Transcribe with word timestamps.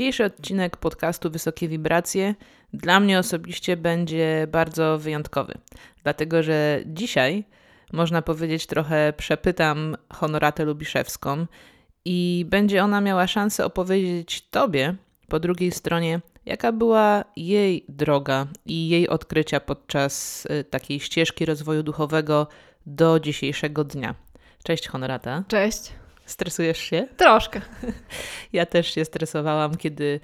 Dzisiejszy 0.00 0.24
odcinek 0.24 0.76
podcastu 0.76 1.30
Wysokie 1.30 1.68
Wibracje 1.68 2.34
dla 2.72 3.00
mnie 3.00 3.18
osobiście 3.18 3.76
będzie 3.76 4.46
bardzo 4.52 4.98
wyjątkowy, 4.98 5.54
dlatego 6.02 6.42
że 6.42 6.80
dzisiaj, 6.86 7.44
można 7.92 8.22
powiedzieć, 8.22 8.66
trochę 8.66 9.12
przepytam 9.16 9.96
Honoratę 10.12 10.64
Lubiszewską 10.64 11.46
i 12.04 12.46
będzie 12.48 12.84
ona 12.84 13.00
miała 13.00 13.26
szansę 13.26 13.64
opowiedzieć 13.64 14.48
Tobie 14.50 14.94
po 15.28 15.40
drugiej 15.40 15.72
stronie, 15.72 16.20
jaka 16.46 16.72
była 16.72 17.24
jej 17.36 17.84
droga 17.88 18.46
i 18.66 18.88
jej 18.88 19.08
odkrycia 19.08 19.60
podczas 19.60 20.46
y, 20.46 20.64
takiej 20.64 21.00
ścieżki 21.00 21.46
rozwoju 21.46 21.82
duchowego 21.82 22.46
do 22.86 23.20
dzisiejszego 23.20 23.84
dnia. 23.84 24.14
Cześć 24.64 24.88
Honorata. 24.88 25.44
Cześć. 25.48 25.99
Stresujesz 26.30 26.78
się? 26.78 27.08
Troszkę. 27.16 27.60
Ja 28.52 28.66
też 28.66 28.94
się 28.94 29.04
stresowałam, 29.04 29.76
kiedy 29.76 30.20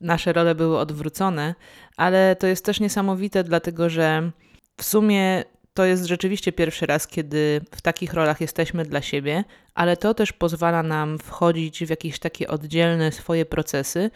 nasze 0.00 0.32
role 0.32 0.54
były 0.54 0.78
odwrócone, 0.78 1.54
ale 1.96 2.36
to 2.36 2.46
jest 2.46 2.64
też 2.64 2.80
niesamowite, 2.80 3.44
dlatego 3.44 3.90
że 3.90 4.30
w 4.76 4.84
sumie 4.84 5.44
to 5.74 5.84
jest 5.84 6.04
rzeczywiście 6.04 6.52
pierwszy 6.52 6.86
raz, 6.86 7.06
kiedy 7.06 7.60
w 7.74 7.82
takich 7.82 8.12
rolach 8.12 8.40
jesteśmy 8.40 8.84
dla 8.84 9.02
siebie, 9.02 9.44
ale 9.74 9.96
to 9.96 10.14
też 10.14 10.32
pozwala 10.32 10.82
nam 10.82 11.18
wchodzić 11.18 11.84
w 11.84 11.90
jakieś 11.90 12.18
takie 12.18 12.48
oddzielne 12.48 13.12
swoje 13.12 13.46
procesy 13.46 14.10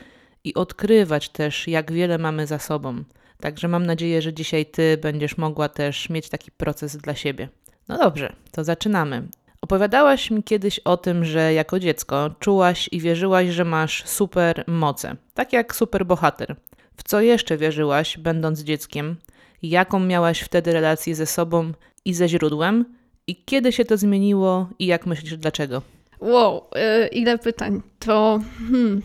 i 0.44 0.54
odkrywać 0.54 1.28
też, 1.28 1.68
jak 1.68 1.92
wiele 1.92 2.18
mamy 2.18 2.46
za 2.46 2.58
sobą. 2.58 3.04
Także 3.40 3.68
mam 3.68 3.86
nadzieję, 3.86 4.22
że 4.22 4.32
dzisiaj 4.32 4.66
Ty 4.66 4.98
będziesz 5.02 5.36
mogła 5.38 5.68
też 5.68 6.10
mieć 6.10 6.28
taki 6.28 6.50
proces 6.50 6.96
dla 6.96 7.14
siebie. 7.14 7.48
No 7.88 7.98
dobrze, 7.98 8.32
to 8.52 8.64
zaczynamy. 8.64 9.28
Opowiadałaś 9.72 10.30
mi 10.30 10.42
kiedyś 10.42 10.78
o 10.78 10.96
tym, 10.96 11.24
że 11.24 11.54
jako 11.54 11.78
dziecko 11.78 12.30
czułaś 12.38 12.88
i 12.92 13.00
wierzyłaś, 13.00 13.48
że 13.48 13.64
masz 13.64 14.06
super 14.06 14.64
moce, 14.66 15.16
tak 15.34 15.52
jak 15.52 15.74
super 15.74 16.06
bohater. 16.06 16.56
W 16.96 17.02
co 17.02 17.20
jeszcze 17.20 17.56
wierzyłaś, 17.56 18.18
będąc 18.18 18.60
dzieckiem? 18.60 19.16
Jaką 19.62 20.00
miałaś 20.00 20.40
wtedy 20.40 20.72
relację 20.72 21.14
ze 21.14 21.26
sobą 21.26 21.72
i 22.04 22.14
ze 22.14 22.28
źródłem? 22.28 22.84
I 23.26 23.44
kiedy 23.44 23.72
się 23.72 23.84
to 23.84 23.96
zmieniło 23.96 24.68
i 24.78 24.86
jak 24.86 25.06
myślisz 25.06 25.36
dlaczego? 25.36 25.82
Wow, 26.20 26.64
yy, 26.74 27.06
ile 27.06 27.38
pytań. 27.38 27.82
To 27.98 28.40
hmm, 28.58 29.02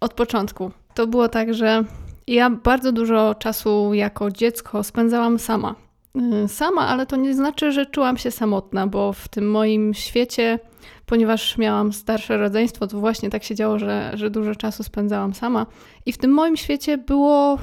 od 0.00 0.14
początku. 0.14 0.70
To 0.94 1.06
było 1.06 1.28
tak, 1.28 1.54
że 1.54 1.84
ja 2.26 2.50
bardzo 2.50 2.92
dużo 2.92 3.34
czasu 3.34 3.94
jako 3.94 4.30
dziecko 4.30 4.82
spędzałam 4.82 5.38
sama. 5.38 5.85
Yy, 6.16 6.48
sama, 6.48 6.88
ale 6.88 7.06
to 7.06 7.16
nie 7.16 7.34
znaczy, 7.34 7.72
że 7.72 7.86
czułam 7.86 8.16
się 8.16 8.30
samotna, 8.30 8.86
bo 8.86 9.12
w 9.12 9.28
tym 9.28 9.50
moim 9.50 9.94
świecie, 9.94 10.58
ponieważ 11.06 11.58
miałam 11.58 11.92
starsze 11.92 12.36
rodzeństwo, 12.36 12.86
to 12.86 13.00
właśnie 13.00 13.30
tak 13.30 13.44
się 13.44 13.54
działo, 13.54 13.78
że, 13.78 14.10
że 14.14 14.30
dużo 14.30 14.54
czasu 14.54 14.82
spędzałam 14.82 15.34
sama. 15.34 15.66
I 16.06 16.12
w 16.12 16.18
tym 16.18 16.30
moim 16.30 16.56
świecie 16.56 16.98
było, 16.98 17.58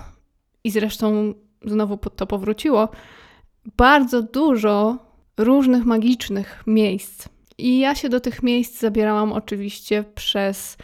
i 0.64 0.72
zresztą 0.72 1.34
znowu 1.66 1.98
to 1.98 2.28
powróciło, 2.28 2.90
bardzo 3.78 4.22
dużo 4.22 4.98
różnych 5.38 5.86
magicznych 5.86 6.64
miejsc. 6.68 7.28
I 7.58 7.80
ja 7.80 7.96
się 7.96 8.10
do 8.10 8.20
tych 8.20 8.44
miejsc 8.44 8.80
zabierałam 8.80 9.34
oczywiście 9.34 10.04
przez 10.16 10.78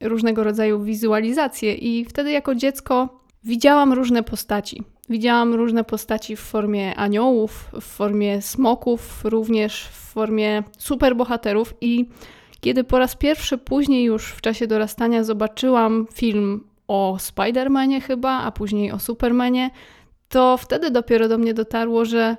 różnego 0.00 0.44
rodzaju 0.44 0.82
wizualizacje, 0.82 1.74
i 1.74 2.04
wtedy 2.04 2.30
jako 2.30 2.54
dziecko 2.54 3.20
widziałam 3.44 3.92
różne 3.92 4.22
postaci. 4.22 4.84
Widziałam 5.10 5.54
różne 5.54 5.84
postaci 5.84 6.36
w 6.36 6.40
formie 6.40 6.96
aniołów, 6.96 7.70
w 7.72 7.84
formie 7.84 8.42
smoków, 8.42 9.24
również 9.24 9.84
w 9.84 10.12
formie 10.12 10.62
superbohaterów. 10.78 11.74
I 11.80 12.08
kiedy 12.60 12.84
po 12.84 12.98
raz 12.98 13.16
pierwszy 13.16 13.58
później, 13.58 14.04
już 14.04 14.26
w 14.26 14.40
czasie 14.40 14.66
dorastania, 14.66 15.24
zobaczyłam 15.24 16.06
film 16.12 16.64
o 16.88 17.16
Spider-Manie 17.18 18.00
chyba, 18.00 18.30
a 18.30 18.52
później 18.52 18.92
o 18.92 18.98
Supermanie, 18.98 19.70
to 20.28 20.56
wtedy 20.56 20.90
dopiero 20.90 21.28
do 21.28 21.38
mnie 21.38 21.54
dotarło, 21.54 22.04
że 22.04 22.36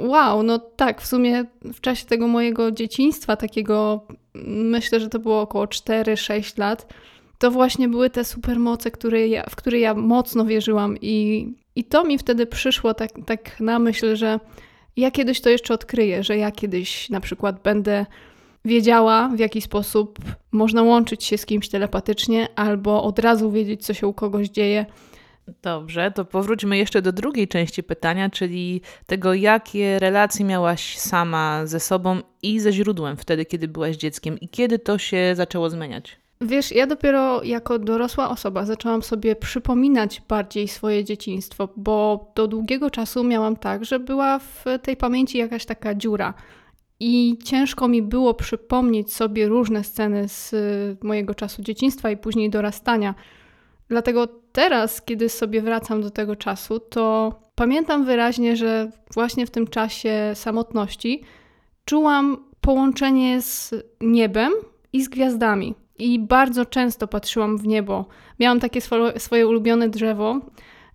wow, 0.00 0.42
no 0.42 0.58
tak, 0.58 1.00
w 1.00 1.06
sumie 1.06 1.44
w 1.64 1.80
czasie 1.80 2.06
tego 2.06 2.28
mojego 2.28 2.70
dzieciństwa, 2.70 3.36
takiego 3.36 4.06
myślę, 4.46 5.00
że 5.00 5.08
to 5.08 5.18
było 5.18 5.40
około 5.40 5.64
4-6 5.64 6.58
lat, 6.58 6.94
to 7.40 7.50
właśnie 7.50 7.88
były 7.88 8.10
te 8.10 8.24
supermoce, 8.24 8.90
które 8.90 9.28
ja, 9.28 9.44
w 9.50 9.56
które 9.56 9.78
ja 9.78 9.94
mocno 9.94 10.44
wierzyłam 10.44 10.96
i, 11.00 11.46
i 11.76 11.84
to 11.84 12.04
mi 12.04 12.18
wtedy 12.18 12.46
przyszło 12.46 12.94
tak, 12.94 13.10
tak 13.26 13.60
na 13.60 13.78
myśl, 13.78 14.16
że 14.16 14.40
ja 14.96 15.10
kiedyś 15.10 15.40
to 15.40 15.50
jeszcze 15.50 15.74
odkryję, 15.74 16.24
że 16.24 16.36
ja 16.36 16.50
kiedyś 16.50 17.10
na 17.10 17.20
przykład 17.20 17.62
będę 17.62 18.06
wiedziała, 18.64 19.28
w 19.28 19.38
jaki 19.38 19.60
sposób 19.60 20.18
można 20.52 20.82
łączyć 20.82 21.24
się 21.24 21.38
z 21.38 21.46
kimś 21.46 21.68
telepatycznie, 21.68 22.48
albo 22.56 23.02
od 23.02 23.18
razu 23.18 23.50
wiedzieć, 23.50 23.86
co 23.86 23.94
się 23.94 24.06
u 24.06 24.12
kogoś 24.12 24.48
dzieje. 24.48 24.86
Dobrze, 25.62 26.12
to 26.14 26.24
powróćmy 26.24 26.78
jeszcze 26.78 27.02
do 27.02 27.12
drugiej 27.12 27.48
części 27.48 27.82
pytania, 27.82 28.30
czyli 28.30 28.80
tego, 29.06 29.34
jakie 29.34 29.98
relacje 29.98 30.44
miałaś 30.44 30.98
sama 30.98 31.66
ze 31.66 31.80
sobą 31.80 32.20
i 32.42 32.60
ze 32.60 32.72
źródłem 32.72 33.16
wtedy, 33.16 33.44
kiedy 33.44 33.68
byłaś 33.68 33.96
dzieckiem 33.96 34.40
i 34.40 34.48
kiedy 34.48 34.78
to 34.78 34.98
się 34.98 35.32
zaczęło 35.34 35.70
zmieniać. 35.70 36.19
Wiesz, 36.42 36.72
ja 36.72 36.86
dopiero 36.86 37.42
jako 37.42 37.78
dorosła 37.78 38.30
osoba 38.30 38.64
zaczęłam 38.64 39.02
sobie 39.02 39.36
przypominać 39.36 40.22
bardziej 40.28 40.68
swoje 40.68 41.04
dzieciństwo, 41.04 41.68
bo 41.76 42.32
do 42.34 42.48
długiego 42.48 42.90
czasu 42.90 43.24
miałam 43.24 43.56
tak, 43.56 43.84
że 43.84 43.98
była 43.98 44.38
w 44.38 44.64
tej 44.82 44.96
pamięci 44.96 45.38
jakaś 45.38 45.66
taka 45.66 45.94
dziura. 45.94 46.34
I 47.00 47.38
ciężko 47.44 47.88
mi 47.88 48.02
było 48.02 48.34
przypomnieć 48.34 49.12
sobie 49.12 49.48
różne 49.48 49.84
sceny 49.84 50.28
z 50.28 50.54
mojego 51.04 51.34
czasu 51.34 51.62
dzieciństwa 51.62 52.10
i 52.10 52.16
później 52.16 52.50
dorastania. 52.50 53.14
Dlatego 53.88 54.26
teraz, 54.52 55.02
kiedy 55.02 55.28
sobie 55.28 55.62
wracam 55.62 56.02
do 56.02 56.10
tego 56.10 56.36
czasu, 56.36 56.80
to 56.80 57.34
pamiętam 57.54 58.04
wyraźnie, 58.04 58.56
że 58.56 58.90
właśnie 59.14 59.46
w 59.46 59.50
tym 59.50 59.66
czasie 59.66 60.32
samotności 60.34 61.22
czułam 61.84 62.36
połączenie 62.60 63.42
z 63.42 63.74
niebem 64.00 64.52
i 64.92 65.02
z 65.02 65.08
gwiazdami. 65.08 65.74
I 66.00 66.18
bardzo 66.18 66.66
często 66.66 67.08
patrzyłam 67.08 67.58
w 67.58 67.66
niebo. 67.66 68.04
Miałam 68.40 68.60
takie 68.60 68.80
swoje, 68.80 69.20
swoje 69.20 69.48
ulubione 69.48 69.88
drzewo 69.88 70.40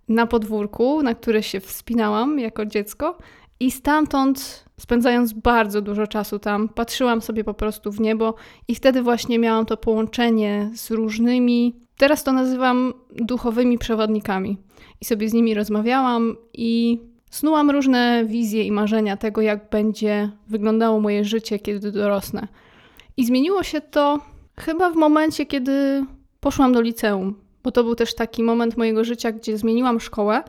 na 0.08 0.26
podwórku, 0.26 1.02
na 1.02 1.14
które 1.14 1.42
się 1.42 1.60
wspinałam 1.60 2.38
jako 2.38 2.66
dziecko, 2.66 3.18
i 3.60 3.70
stamtąd, 3.70 4.64
spędzając 4.80 5.32
bardzo 5.32 5.82
dużo 5.82 6.06
czasu 6.06 6.38
tam, 6.38 6.68
patrzyłam 6.68 7.22
sobie 7.22 7.44
po 7.44 7.54
prostu 7.54 7.92
w 7.92 8.00
niebo, 8.00 8.34
i 8.68 8.74
wtedy 8.74 9.02
właśnie 9.02 9.38
miałam 9.38 9.66
to 9.66 9.76
połączenie 9.76 10.70
z 10.74 10.90
różnymi 10.90 11.86
Teraz 11.96 12.24
to 12.24 12.32
nazywam 12.32 12.94
duchowymi 13.10 13.78
przewodnikami. 13.78 14.58
I 15.00 15.04
sobie 15.04 15.28
z 15.28 15.32
nimi 15.32 15.54
rozmawiałam 15.54 16.36
i 16.54 17.00
snułam 17.30 17.70
różne 17.70 18.24
wizje 18.24 18.64
i 18.64 18.72
marzenia 18.72 19.16
tego, 19.16 19.40
jak 19.40 19.70
będzie 19.70 20.30
wyglądało 20.48 21.00
moje 21.00 21.24
życie, 21.24 21.58
kiedy 21.58 21.92
dorosnę. 21.92 22.48
I 23.16 23.26
zmieniło 23.26 23.62
się 23.62 23.80
to 23.80 24.20
chyba 24.60 24.90
w 24.90 24.96
momencie, 24.96 25.46
kiedy 25.46 26.04
poszłam 26.40 26.72
do 26.72 26.80
liceum, 26.80 27.34
bo 27.62 27.70
to 27.70 27.84
był 27.84 27.94
też 27.94 28.14
taki 28.14 28.42
moment 28.42 28.76
mojego 28.76 29.04
życia, 29.04 29.32
gdzie 29.32 29.58
zmieniłam 29.58 30.00
szkołę 30.00 30.42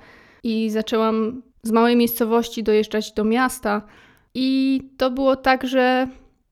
i 0.43 0.69
zaczęłam 0.69 1.41
z 1.63 1.71
małej 1.71 1.95
miejscowości 1.95 2.63
dojeżdżać 2.63 3.11
do 3.11 3.23
miasta. 3.23 3.81
I 4.33 4.81
to 4.97 5.11
było 5.11 5.35
tak, 5.35 5.67
że 5.67 6.07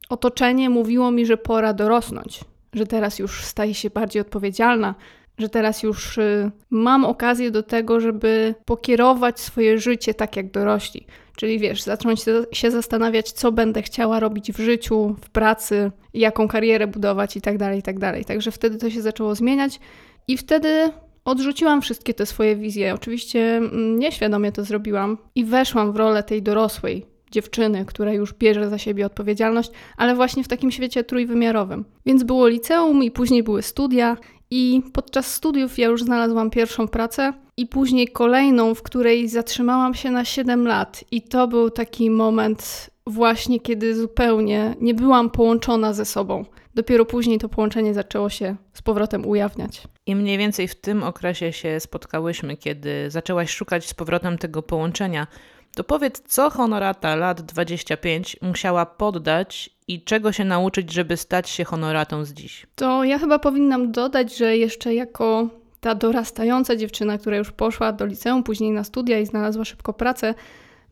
otoczenie 0.10 0.70
mówiło 0.70 1.12
mi, 1.12 1.26
że 1.26 1.38
pora 1.38 1.74
dorosnąć, 1.74 2.40
że 2.74 2.86
teraz 2.88 3.20
już 3.20 3.44
staję 3.44 3.74
się 3.74 3.90
bardziej 3.90 4.22
odpowiedzialna, 4.22 4.96
że 5.38 5.50
teraz 5.50 5.84
już 5.84 6.18
y, 6.18 6.52
mam 6.70 7.06
okazję 7.06 7.52
do 7.52 7.64
tego, 7.64 8.00
żeby 8.00 8.56
pokierować 8.66 9.40
swoje 9.40 9.80
życie 9.80 10.14
tak 10.14 10.36
jak 10.36 10.52
dorośli. 10.52 11.06
Czyli 11.36 11.60
wiesz, 11.60 11.82
zacząć 11.82 12.26
się 12.52 12.72
zastanawiać, 12.72 13.32
co 13.32 13.52
będę 13.52 13.82
chciała 13.82 14.20
robić 14.20 14.52
w 14.52 14.60
życiu, 14.60 15.16
w 15.22 15.30
pracy, 15.30 15.92
jaką 16.14 16.48
karierę 16.48 16.88
budować 16.88 17.38
i 17.38 17.42
tak 17.42 17.58
dalej, 17.58 17.80
i 17.80 17.84
tak 17.84 18.00
dalej. 18.00 18.26
Także 18.26 18.52
wtedy 18.52 18.78
to 18.78 18.90
się 18.90 19.02
zaczęło 19.02 19.36
zmieniać 19.36 19.80
i 20.28 20.38
wtedy 20.38 20.92
odrzuciłam 21.26 21.82
wszystkie 21.82 22.14
te 22.14 22.26
swoje 22.26 22.56
wizje. 22.56 22.94
Oczywiście 22.94 23.58
mm, 23.58 24.00
nieświadomie 24.00 24.52
to 24.52 24.64
zrobiłam 24.64 25.18
i 25.36 25.46
weszłam 25.46 25.92
w 25.92 25.96
rolę 25.96 26.24
tej 26.24 26.44
dorosłej 26.44 27.06
dziewczyny, 27.32 27.86
która 27.86 28.14
już 28.14 28.34
bierze 28.34 28.70
za 28.70 28.78
siebie 28.78 29.06
odpowiedzialność, 29.06 29.72
ale 29.98 30.16
właśnie 30.16 30.44
w 30.44 30.48
takim 30.48 30.72
świecie 30.72 31.04
trójwymiarowym. 31.04 31.86
Więc 32.06 32.24
było 32.24 32.48
liceum 32.48 33.04
i 33.04 33.12
później 33.12 33.44
były 33.44 33.62
studia 33.62 34.18
i 34.52 34.82
podczas 34.94 35.34
studiów 35.34 35.78
ja 35.78 35.88
już 35.88 36.04
znalazłam 36.04 36.50
pierwszą 36.50 36.88
pracę 36.88 37.34
i 37.58 37.68
później 37.68 38.08
kolejną, 38.08 38.76
w 38.76 38.84
której 38.84 39.30
zatrzymałam 39.30 39.94
się 39.94 40.12
na 40.12 40.26
7 40.26 40.68
lat. 40.68 41.04
I 41.12 41.22
to 41.22 41.48
był 41.48 41.70
taki 41.70 42.10
moment 42.10 42.90
właśnie, 43.08 43.60
kiedy 43.60 43.96
zupełnie 43.96 44.76
nie 44.82 44.94
byłam 44.94 45.30
połączona 45.30 45.94
ze 45.94 46.06
sobą. 46.06 46.46
Dopiero 46.76 47.06
później 47.06 47.40
to 47.40 47.50
połączenie 47.50 47.94
zaczęło 47.94 48.30
się 48.30 48.56
z 48.74 48.82
powrotem 48.82 49.26
ujawniać. 49.26 49.82
I 50.06 50.16
mniej 50.16 50.38
więcej 50.38 50.68
w 50.68 50.76
tym 50.76 51.04
okresie 51.04 51.54
się 51.54 51.80
spotkałyśmy, 51.80 52.58
kiedy 52.58 53.12
zaczęłaś 53.12 53.50
szukać 53.50 53.88
z 53.88 53.94
powrotem 53.94 54.38
tego 54.38 54.62
połączenia. 54.62 55.28
To 55.76 55.84
powiedz, 55.84 56.24
co 56.28 56.50
honorata 56.50 57.16
lat 57.16 57.42
25 57.42 58.38
musiała 58.42 58.86
poddać 58.86 59.70
i 59.88 60.04
czego 60.04 60.32
się 60.32 60.46
nauczyć, 60.46 60.94
żeby 60.94 61.18
stać 61.18 61.50
się 61.50 61.64
honoratą 61.64 62.26
z 62.26 62.34
dziś? 62.34 62.68
To 62.76 63.04
ja 63.04 63.20
chyba 63.20 63.40
powinnam 63.40 63.92
dodać, 63.92 64.38
że 64.38 64.58
jeszcze 64.58 64.94
jako 64.94 65.50
ta 65.86 65.96
dorastająca 65.96 66.76
dziewczyna, 66.76 67.18
która 67.18 67.38
już 67.38 67.52
poszła 67.52 67.92
do 67.92 68.06
liceum, 68.06 68.44
później 68.44 68.72
na 68.72 68.84
studia 68.84 69.20
i 69.20 69.26
znalazła 69.26 69.66
szybko 69.66 69.94
pracę, 69.94 70.34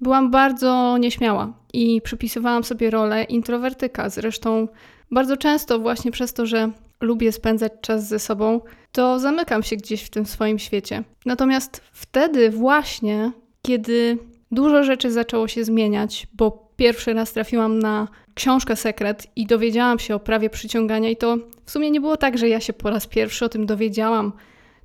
byłam 0.02 0.32
bardzo 0.32 0.98
nieśmiała 0.98 1.54
i 1.74 2.02
przypisywałam 2.02 2.64
sobie 2.64 2.90
rolę 2.90 3.24
introwertyka. 3.24 4.10
Zresztą 4.10 4.68
bardzo 5.12 5.38
często 5.38 5.80
właśnie 5.80 6.12
przez 6.12 6.34
to, 6.34 6.46
że 6.46 6.72
lubię 7.02 7.32
spędzać 7.32 7.72
czas 7.82 8.08
ze 8.08 8.20
sobą, 8.20 8.62
to 8.92 9.20
zamykam 9.20 9.64
się 9.64 9.76
gdzieś 9.76 10.04
w 10.04 10.10
tym 10.10 10.26
swoim 10.26 10.60
świecie. 10.60 11.04
Natomiast 11.26 11.82
wtedy 11.92 12.50
właśnie, 12.50 13.32
kiedy 13.62 14.18
dużo 14.52 14.84
rzeczy 14.84 15.12
zaczęło 15.12 15.48
się 15.48 15.64
zmieniać, 15.64 16.28
bo 16.34 16.72
pierwszy 16.76 17.14
raz 17.14 17.34
trafiłam 17.34 17.80
na 17.80 18.08
książkę 18.34 18.76
Sekret 18.76 19.28
i 19.36 19.46
dowiedziałam 19.46 20.00
się 20.00 20.16
o 20.16 20.20
prawie 20.20 20.50
przyciągania 20.50 21.10
i 21.10 21.18
to 21.18 21.38
w 21.66 21.72
sumie 21.72 21.92
nie 21.92 22.02
było 22.02 22.18
tak, 22.18 22.38
że 22.38 22.50
ja 22.50 22.60
się 22.60 22.74
po 22.74 22.90
raz 22.90 23.08
pierwszy 23.08 23.46
o 23.46 23.50
tym 23.50 23.66
dowiedziałam, 23.66 24.34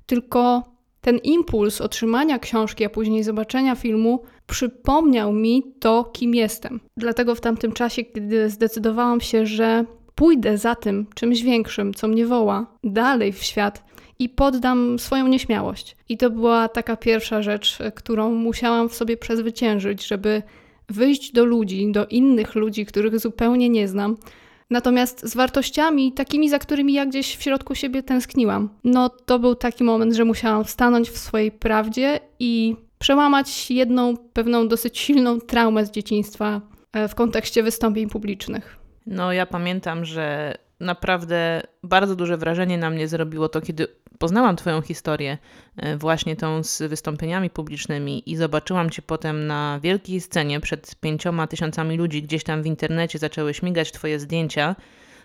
tylko 0.09 0.63
ten 1.01 1.17
impuls 1.17 1.81
otrzymania 1.81 2.39
książki, 2.39 2.85
a 2.85 2.89
później 2.89 3.23
zobaczenia 3.23 3.75
filmu 3.75 4.23
przypomniał 4.47 5.33
mi 5.33 5.63
to, 5.79 6.03
kim 6.03 6.35
jestem. 6.35 6.79
Dlatego 6.97 7.35
w 7.35 7.41
tamtym 7.41 7.71
czasie, 7.71 8.03
kiedy 8.03 8.49
zdecydowałam 8.49 9.21
się, 9.21 9.45
że 9.45 9.85
pójdę 10.15 10.57
za 10.57 10.75
tym 10.75 11.05
czymś 11.15 11.41
większym, 11.41 11.93
co 11.93 12.07
mnie 12.07 12.25
woła, 12.25 12.65
dalej 12.83 13.33
w 13.33 13.43
świat 13.43 13.83
i 14.19 14.29
poddam 14.29 14.99
swoją 14.99 15.27
nieśmiałość. 15.27 15.95
I 16.09 16.17
to 16.17 16.29
była 16.29 16.67
taka 16.67 16.97
pierwsza 16.97 17.41
rzecz, 17.41 17.77
którą 17.95 18.31
musiałam 18.31 18.89
w 18.89 18.95
sobie 18.95 19.17
przezwyciężyć, 19.17 20.07
żeby 20.07 20.43
wyjść 20.89 21.31
do 21.31 21.45
ludzi, 21.45 21.91
do 21.91 22.05
innych 22.05 22.55
ludzi, 22.55 22.85
których 22.85 23.19
zupełnie 23.19 23.69
nie 23.69 23.87
znam. 23.87 24.17
Natomiast 24.69 25.25
z 25.25 25.35
wartościami 25.35 26.13
takimi, 26.13 26.49
za 26.49 26.59
którymi 26.59 26.93
ja 26.93 27.05
gdzieś 27.05 27.37
w 27.37 27.43
środku 27.43 27.75
siebie 27.75 28.03
tęskniłam, 28.03 28.69
no 28.83 29.09
to 29.09 29.39
był 29.39 29.55
taki 29.55 29.83
moment, 29.83 30.15
że 30.15 30.25
musiałam 30.25 30.65
stanąć 30.65 31.09
w 31.09 31.17
swojej 31.17 31.51
prawdzie 31.51 32.19
i 32.39 32.75
przełamać 32.99 33.71
jedną 33.71 34.17
pewną 34.17 34.67
dosyć 34.67 34.97
silną 34.97 35.39
traumę 35.39 35.85
z 35.85 35.91
dzieciństwa 35.91 36.61
e, 36.93 37.07
w 37.07 37.15
kontekście 37.15 37.63
wystąpień 37.63 38.09
publicznych. 38.09 38.79
No, 39.05 39.33
ja 39.33 39.45
pamiętam, 39.45 40.05
że 40.05 40.57
naprawdę 40.79 41.61
bardzo 41.83 42.15
duże 42.15 42.37
wrażenie 42.37 42.77
na 42.77 42.89
mnie 42.89 43.07
zrobiło 43.07 43.49
to, 43.49 43.61
kiedy 43.61 43.87
poznałam 44.19 44.55
Twoją 44.55 44.81
historię, 44.81 45.37
e, 45.77 45.97
właśnie 45.97 46.35
tą 46.35 46.63
z 46.63 46.81
wystąpieniami 46.81 47.49
publicznymi 47.49 48.31
i 48.31 48.35
zobaczyłam 48.35 48.89
Cię 48.89 49.01
potem 49.01 49.47
na 49.47 49.79
wielkiej 49.83 50.21
scenie 50.21 50.59
przed 50.59 50.95
pięcioma 50.95 51.47
tysiącami 51.47 51.97
ludzi, 51.97 52.23
gdzieś 52.23 52.43
tam 52.43 52.63
w 52.63 52.65
internecie 52.65 53.19
zaczęły 53.19 53.53
śmigać 53.53 53.91
Twoje 53.91 54.19
zdjęcia, 54.19 54.75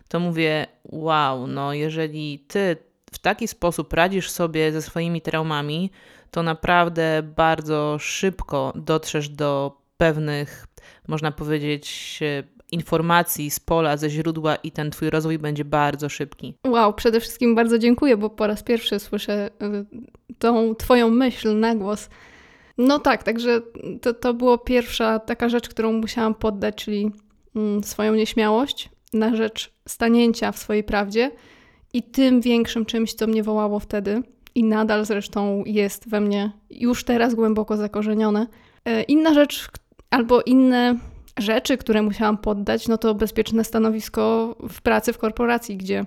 to 0.08 0.20
mówię, 0.20 0.66
wow, 0.84 1.46
no 1.46 1.72
jeżeli 1.72 2.38
Ty 2.38 2.76
w 3.12 3.18
taki 3.18 3.48
sposób 3.48 3.92
radzisz 3.92 4.30
sobie 4.30 4.72
ze 4.72 4.82
swoimi 4.82 5.20
traumami, 5.20 5.90
to 6.30 6.42
naprawdę 6.42 7.22
bardzo 7.36 7.96
szybko 8.00 8.72
dotrzesz 8.76 9.28
do 9.28 9.78
pewnych, 9.96 10.66
można 11.08 11.32
powiedzieć, 11.32 12.20
informacji 12.74 13.50
z 13.50 13.60
pola, 13.60 13.96
ze 13.96 14.10
źródła 14.10 14.56
i 14.56 14.70
ten 14.72 14.90
Twój 14.90 15.10
rozwój 15.10 15.38
będzie 15.38 15.64
bardzo 15.64 16.08
szybki. 16.08 16.54
Wow, 16.66 16.94
przede 16.94 17.20
wszystkim 17.20 17.54
bardzo 17.54 17.78
dziękuję, 17.78 18.16
bo 18.16 18.30
po 18.30 18.46
raz 18.46 18.62
pierwszy 18.62 18.98
słyszę 18.98 19.50
y, 19.62 20.34
tą 20.38 20.74
Twoją 20.74 21.10
myśl 21.10 21.58
na 21.58 21.74
głos. 21.74 22.08
No 22.78 22.98
tak, 22.98 23.22
także 23.22 23.60
to, 24.00 24.14
to 24.14 24.34
była 24.34 24.58
pierwsza 24.58 25.18
taka 25.18 25.48
rzecz, 25.48 25.68
którą 25.68 25.92
musiałam 25.92 26.34
poddać, 26.34 26.74
czyli 26.84 27.10
mm, 27.56 27.84
swoją 27.84 28.14
nieśmiałość 28.14 28.90
na 29.12 29.36
rzecz 29.36 29.72
stanięcia 29.88 30.52
w 30.52 30.58
swojej 30.58 30.84
prawdzie 30.84 31.30
i 31.92 32.02
tym 32.02 32.40
większym 32.40 32.84
czymś, 32.84 33.14
co 33.14 33.26
mnie 33.26 33.42
wołało 33.42 33.80
wtedy 33.80 34.22
i 34.54 34.64
nadal 34.64 35.04
zresztą 35.04 35.62
jest 35.66 36.08
we 36.08 36.20
mnie 36.20 36.52
już 36.70 37.04
teraz 37.04 37.34
głęboko 37.34 37.76
zakorzenione. 37.76 38.46
E, 38.84 39.02
inna 39.02 39.34
rzecz, 39.34 39.68
albo 40.10 40.42
inne 40.42 40.98
rzeczy, 41.38 41.76
które 41.76 42.02
musiałam 42.02 42.38
poddać, 42.38 42.88
no 42.88 42.98
to 42.98 43.14
bezpieczne 43.14 43.64
stanowisko 43.64 44.56
w 44.68 44.82
pracy 44.82 45.12
w 45.12 45.18
korporacji, 45.18 45.76
gdzie 45.76 46.04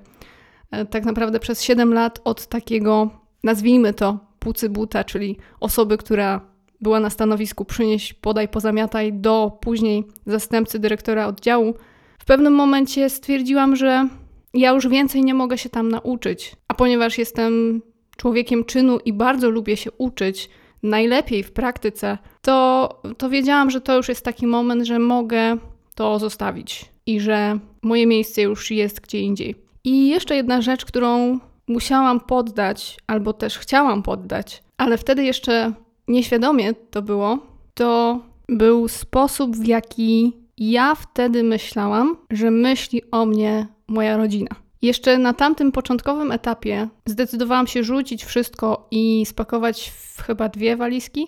e, 0.71 0.85
tak 0.85 1.05
naprawdę 1.05 1.39
przez 1.39 1.61
7 1.61 1.93
lat 1.93 2.21
od 2.23 2.47
takiego, 2.47 3.09
nazwijmy 3.43 3.93
to, 3.93 4.19
pucy 4.39 4.69
buta, 4.69 5.03
czyli 5.03 5.37
osoby, 5.59 5.97
która 5.97 6.41
była 6.81 6.99
na 6.99 7.09
stanowisku 7.09 7.65
przynieść, 7.65 8.13
podaj, 8.13 8.47
pozamiataj, 8.47 9.13
do 9.13 9.57
później 9.61 10.07
zastępcy 10.25 10.79
dyrektora 10.79 11.27
oddziału, 11.27 11.73
w 12.19 12.25
pewnym 12.25 12.53
momencie 12.53 13.09
stwierdziłam, 13.09 13.75
że 13.75 14.07
ja 14.53 14.71
już 14.71 14.87
więcej 14.87 15.23
nie 15.23 15.33
mogę 15.33 15.57
się 15.57 15.69
tam 15.69 15.89
nauczyć. 15.89 16.55
A 16.67 16.73
ponieważ 16.73 17.17
jestem 17.17 17.81
człowiekiem 18.17 18.65
czynu 18.65 18.99
i 19.05 19.13
bardzo 19.13 19.49
lubię 19.49 19.77
się 19.77 19.91
uczyć, 19.91 20.49
najlepiej 20.83 21.43
w 21.43 21.51
praktyce, 21.51 22.17
to, 22.41 22.89
to 23.17 23.29
wiedziałam, 23.29 23.69
że 23.69 23.81
to 23.81 23.95
już 23.95 24.09
jest 24.09 24.25
taki 24.25 24.47
moment, 24.47 24.83
że 24.85 24.99
mogę 24.99 25.57
to 25.95 26.19
zostawić 26.19 26.85
i 27.05 27.19
że 27.19 27.59
moje 27.81 28.07
miejsce 28.07 28.41
już 28.41 28.71
jest 28.71 29.01
gdzie 29.01 29.19
indziej. 29.19 29.55
I 29.83 30.09
jeszcze 30.09 30.35
jedna 30.35 30.61
rzecz, 30.61 30.85
którą 30.85 31.39
musiałam 31.67 32.19
poddać, 32.19 32.97
albo 33.07 33.33
też 33.33 33.57
chciałam 33.57 34.03
poddać, 34.03 34.63
ale 34.77 34.97
wtedy 34.97 35.23
jeszcze 35.23 35.73
nieświadomie 36.07 36.73
to 36.73 37.01
było, 37.01 37.37
to 37.73 38.19
był 38.49 38.87
sposób, 38.87 39.55
w 39.55 39.67
jaki 39.67 40.33
ja 40.57 40.95
wtedy 40.95 41.43
myślałam, 41.43 42.17
że 42.31 42.51
myśli 42.51 43.01
o 43.11 43.25
mnie 43.25 43.67
moja 43.87 44.17
rodzina. 44.17 44.49
Jeszcze 44.81 45.17
na 45.17 45.33
tamtym 45.33 45.71
początkowym 45.71 46.31
etapie 46.31 46.87
zdecydowałam 47.05 47.67
się 47.67 47.83
rzucić 47.83 48.25
wszystko 48.25 48.87
i 48.91 49.25
spakować 49.25 49.91
w 49.95 50.21
chyba 50.21 50.49
dwie 50.49 50.75
walizki, 50.75 51.27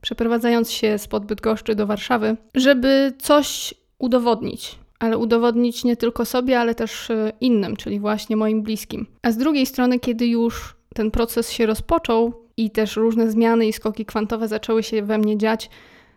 przeprowadzając 0.00 0.70
się 0.70 0.98
spod 0.98 1.26
Bydgoszczy 1.26 1.74
do 1.74 1.86
Warszawy, 1.86 2.36
żeby 2.54 3.12
coś 3.18 3.74
udowodnić. 3.98 4.78
Ale 4.98 5.18
udowodnić 5.18 5.84
nie 5.84 5.96
tylko 5.96 6.24
sobie, 6.24 6.60
ale 6.60 6.74
też 6.74 7.10
e, 7.10 7.32
innym, 7.40 7.76
czyli 7.76 8.00
właśnie 8.00 8.36
moim 8.36 8.62
bliskim. 8.62 9.06
A 9.22 9.30
z 9.30 9.36
drugiej 9.36 9.66
strony, 9.66 9.98
kiedy 9.98 10.26
już 10.26 10.76
ten 10.94 11.10
proces 11.10 11.50
się 11.50 11.66
rozpoczął 11.66 12.32
i 12.56 12.70
też 12.70 12.96
różne 12.96 13.30
zmiany 13.30 13.66
i 13.66 13.72
skoki 13.72 14.04
kwantowe 14.06 14.48
zaczęły 14.48 14.82
się 14.82 15.02
we 15.02 15.18
mnie 15.18 15.38
dziać, 15.38 15.70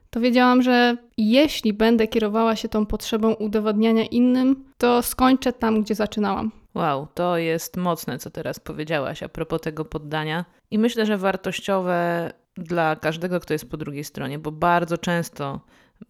to 0.09 0.19
wiedziałam, 0.19 0.61
że 0.61 0.97
jeśli 1.17 1.73
będę 1.73 2.07
kierowała 2.07 2.55
się 2.55 2.69
tą 2.69 2.85
potrzebą 2.85 3.33
udowodniania 3.33 4.05
innym, 4.05 4.65
to 4.77 5.01
skończę 5.01 5.53
tam, 5.53 5.81
gdzie 5.81 5.95
zaczynałam. 5.95 6.51
Wow, 6.75 7.07
to 7.13 7.37
jest 7.37 7.77
mocne, 7.77 8.19
co 8.19 8.29
teraz 8.29 8.59
powiedziałaś 8.59 9.23
a 9.23 9.29
propos 9.29 9.61
tego 9.61 9.85
poddania. 9.85 10.45
I 10.71 10.79
myślę, 10.79 11.05
że 11.05 11.17
wartościowe 11.17 12.31
dla 12.57 12.95
każdego, 12.95 13.39
kto 13.39 13.53
jest 13.53 13.71
po 13.71 13.77
drugiej 13.77 14.03
stronie, 14.03 14.39
bo 14.39 14.51
bardzo 14.51 14.97
często 14.97 15.61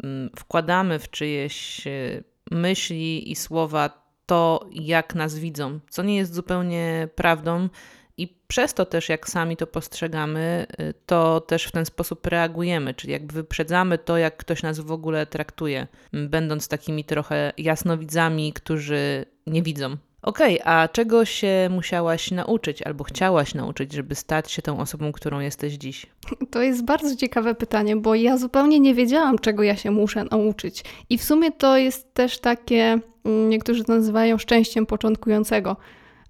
mm, 0.04 0.30
wkładamy 0.38 1.00
w 1.00 1.10
czyjeś 1.10 1.88
e, 1.88 2.24
myśli 2.52 3.32
i 3.32 3.36
słowa 3.36 4.04
to, 4.26 4.70
jak 4.72 5.16
nas 5.16 5.40
widzą, 5.40 5.80
co 5.90 6.04
nie 6.04 6.16
jest 6.16 6.34
zupełnie 6.34 7.08
prawdą. 7.16 7.70
I 8.18 8.38
przez 8.48 8.74
to 8.74 8.86
też, 8.86 9.10
jak 9.10 9.30
sami 9.30 9.58
to 9.58 9.68
postrzegamy, 9.68 10.66
y, 10.82 10.94
to 11.06 11.42
też 11.42 11.66
w 11.66 11.72
ten 11.72 11.86
sposób 11.86 12.28
reagujemy, 12.28 12.94
czyli 12.94 13.14
jakby 13.14 13.34
wyprzedzamy 13.34 13.98
to, 13.98 14.18
jak 14.18 14.38
ktoś 14.38 14.64
nas 14.64 14.80
w 14.80 14.92
ogóle 14.92 15.26
traktuje, 15.26 15.88
będąc 16.14 16.68
takimi 16.68 17.04
trochę 17.04 17.54
jasnowidzami, 17.58 18.54
którzy 18.54 19.26
nie 19.48 19.64
widzą. 19.64 19.98
Okej, 20.24 20.62
okay, 20.62 20.74
a 20.74 20.88
czego 20.88 21.26
się 21.26 21.70
musiałaś 21.72 22.32
nauczyć 22.32 22.82
albo 22.82 23.04
chciałaś 23.04 23.56
nauczyć, 23.56 23.94
żeby 23.94 24.16
stać 24.16 24.52
się 24.52 24.62
tą 24.62 24.80
osobą, 24.80 25.12
którą 25.12 25.40
jesteś 25.40 25.74
dziś? 25.74 26.06
To 26.52 26.62
jest 26.62 26.86
bardzo 26.86 27.16
ciekawe 27.16 27.56
pytanie, 27.56 27.96
bo 27.96 28.16
ja 28.16 28.38
zupełnie 28.38 28.80
nie 28.80 28.94
wiedziałam, 28.94 29.40
czego 29.40 29.64
ja 29.64 29.76
się 29.76 29.92
muszę 29.92 30.24
nauczyć. 30.24 30.84
I 31.10 31.18
w 31.18 31.24
sumie 31.24 31.52
to 31.52 31.78
jest 31.78 32.14
też 32.14 32.40
takie, 32.40 33.00
mm, 33.26 33.50
niektórzy 33.50 33.84
to 33.84 33.96
nazywają 33.96 34.38
szczęściem 34.38 34.86
początkującego, 34.86 35.78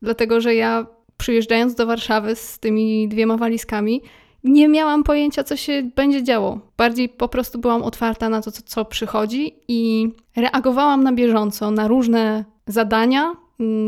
dlatego 0.01 0.41
że 0.41 0.55
ja 0.55 0.85
przyjeżdżając 1.17 1.75
do 1.75 1.85
Warszawy 1.85 2.35
z 2.35 2.59
tymi 2.59 3.07
dwiema 3.07 3.37
walizkami, 3.37 4.01
nie 4.43 4.67
miałam 4.67 5.03
pojęcia, 5.03 5.43
co 5.43 5.57
się 5.57 5.83
będzie 5.95 6.23
działo. 6.23 6.59
Bardziej 6.77 7.09
po 7.09 7.29
prostu 7.29 7.59
byłam 7.59 7.83
otwarta 7.83 8.29
na 8.29 8.41
to, 8.41 8.51
co, 8.51 8.61
co 8.65 8.85
przychodzi 8.85 9.55
i 9.67 10.09
reagowałam 10.35 11.03
na 11.03 11.11
bieżąco 11.11 11.71
na 11.71 11.87
różne 11.87 12.45
zadania, 12.67 13.42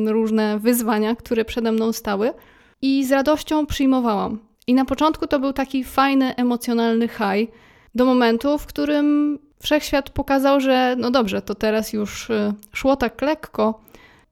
różne 0.08 0.60
wyzwania, 0.60 1.16
które 1.16 1.46
przede 1.46 1.72
mną 1.72 1.94
stały 1.94 2.34
i 2.82 3.06
z 3.06 3.12
radością 3.12 3.66
przyjmowałam. 3.66 4.40
I 4.68 4.74
na 4.74 4.86
początku 4.86 5.28
to 5.28 5.40
był 5.40 5.54
taki 5.54 5.84
fajny, 5.84 6.36
emocjonalny 6.36 7.08
high, 7.08 7.52
do 7.96 8.06
momentu, 8.06 8.58
w 8.58 8.66
którym 8.66 9.40
wszechświat 9.62 10.10
pokazał, 10.10 10.60
że 10.60 10.96
no 10.98 11.12
dobrze, 11.12 11.42
to 11.42 11.56
teraz 11.56 11.94
już 11.94 12.30
y, 12.30 12.54
szło 12.74 12.96
tak 12.96 13.22
lekko, 13.22 13.82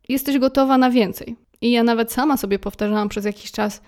jesteś 0.10 0.38
gotowa 0.40 0.78
na 0.78 0.90
więcej. 0.90 1.36
I 1.62 1.72
ja 1.72 1.84
nawet 1.84 2.12
sama 2.12 2.38
sobie 2.38 2.60
powtarzałam 2.60 3.10
przez 3.10 3.26
jakiś 3.26 3.52
czas, 3.52 3.82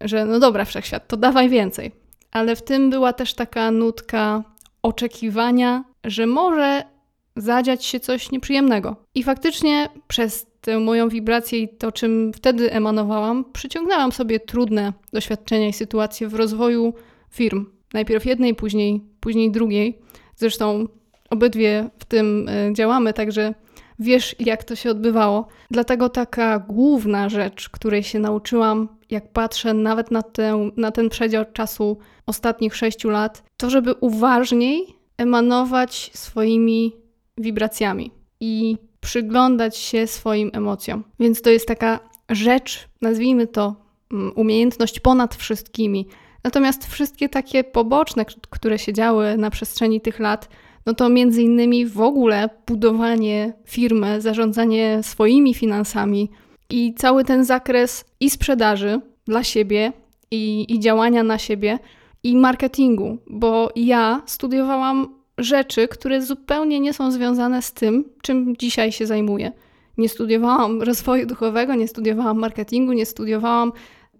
że 0.00 0.24
no 0.24 0.38
dobra, 0.38 0.64
wszechświat, 0.64 1.08
to 1.08 1.16
dawaj 1.16 1.48
więcej. 1.48 1.92
Ale 2.30 2.56
w 2.56 2.62
tym 2.62 2.90
była 2.90 3.12
też 3.12 3.34
taka 3.34 3.70
nutka 3.70 4.42
oczekiwania, 4.82 5.84
że 6.04 6.26
może 6.26 6.82
zadziać 7.36 7.84
się 7.84 8.00
coś 8.00 8.30
nieprzyjemnego. 8.30 8.96
I 9.14 9.22
faktycznie 9.22 9.88
przez 10.08 10.46
tę 10.64 10.80
moją 10.80 11.08
wibrację 11.08 11.58
i 11.58 11.68
to, 11.68 11.92
czym 11.92 12.32
wtedy 12.32 12.72
emanowałam, 12.72 13.44
przyciągnęłam 13.52 14.12
sobie 14.12 14.40
trudne 14.40 14.92
doświadczenia 15.12 15.68
i 15.68 15.72
sytuacje 15.72 16.28
w 16.28 16.34
rozwoju 16.34 16.94
firm. 17.30 17.66
Najpierw 17.92 18.26
jednej, 18.26 18.54
później, 18.54 19.00
później 19.20 19.50
drugiej. 19.50 19.98
Zresztą 20.36 20.88
obydwie 21.30 21.90
w 21.98 22.04
tym 22.04 22.48
e, 22.48 22.74
działamy, 22.74 23.12
także 23.12 23.54
wiesz, 23.98 24.36
jak 24.38 24.64
to 24.64 24.76
się 24.76 24.90
odbywało. 24.90 25.48
Dlatego 25.70 26.08
taka 26.08 26.58
główna 26.58 27.28
rzecz, 27.28 27.68
której 27.68 28.02
się 28.02 28.18
nauczyłam, 28.18 28.88
jak 29.10 29.32
patrzę 29.32 29.74
nawet 29.74 30.10
na, 30.10 30.22
tę, 30.22 30.70
na 30.76 30.90
ten 30.90 31.08
przedział 31.08 31.44
czasu 31.52 31.98
ostatnich 32.26 32.76
sześciu 32.76 33.10
lat, 33.10 33.42
to 33.56 33.70
żeby 33.70 33.94
uważniej 33.94 34.86
emanować 35.18 36.10
swoimi 36.14 36.92
wibracjami 37.38 38.10
i 38.40 38.76
przyglądać 39.04 39.76
się 39.76 40.06
swoim 40.06 40.50
emocjom. 40.52 41.04
Więc 41.20 41.42
to 41.42 41.50
jest 41.50 41.68
taka 41.68 42.00
rzecz, 42.30 42.88
nazwijmy 43.00 43.46
to 43.46 43.74
mm, 44.12 44.32
umiejętność 44.36 45.00
ponad 45.00 45.34
wszystkimi. 45.34 46.06
Natomiast 46.44 46.86
wszystkie 46.86 47.28
takie 47.28 47.64
poboczne, 47.64 48.24
które 48.50 48.78
się 48.78 48.92
działy 48.92 49.36
na 49.36 49.50
przestrzeni 49.50 50.00
tych 50.00 50.18
lat, 50.18 50.48
no 50.86 50.94
to 50.94 51.08
między 51.08 51.42
innymi 51.42 51.86
w 51.86 52.00
ogóle 52.00 52.48
budowanie 52.66 53.52
firmy, 53.64 54.20
zarządzanie 54.20 54.98
swoimi 55.02 55.54
finansami 55.54 56.30
i 56.70 56.94
cały 56.94 57.24
ten 57.24 57.44
zakres 57.44 58.04
i 58.20 58.30
sprzedaży 58.30 59.00
dla 59.26 59.44
siebie, 59.44 59.92
i, 60.30 60.66
i 60.68 60.80
działania 60.80 61.22
na 61.22 61.38
siebie, 61.38 61.78
i 62.22 62.36
marketingu, 62.36 63.18
bo 63.30 63.70
ja 63.76 64.22
studiowałam 64.26 65.23
rzeczy, 65.38 65.88
które 65.88 66.22
zupełnie 66.22 66.80
nie 66.80 66.92
są 66.92 67.10
związane 67.10 67.62
z 67.62 67.72
tym, 67.72 68.04
czym 68.22 68.56
dzisiaj 68.56 68.92
się 68.92 69.06
zajmuję. 69.06 69.52
Nie 69.98 70.08
studiowałam 70.08 70.82
rozwoju 70.82 71.26
duchowego, 71.26 71.74
nie 71.74 71.88
studiowałam 71.88 72.38
marketingu, 72.38 72.92
nie 72.92 73.06
studiowałam 73.06 73.72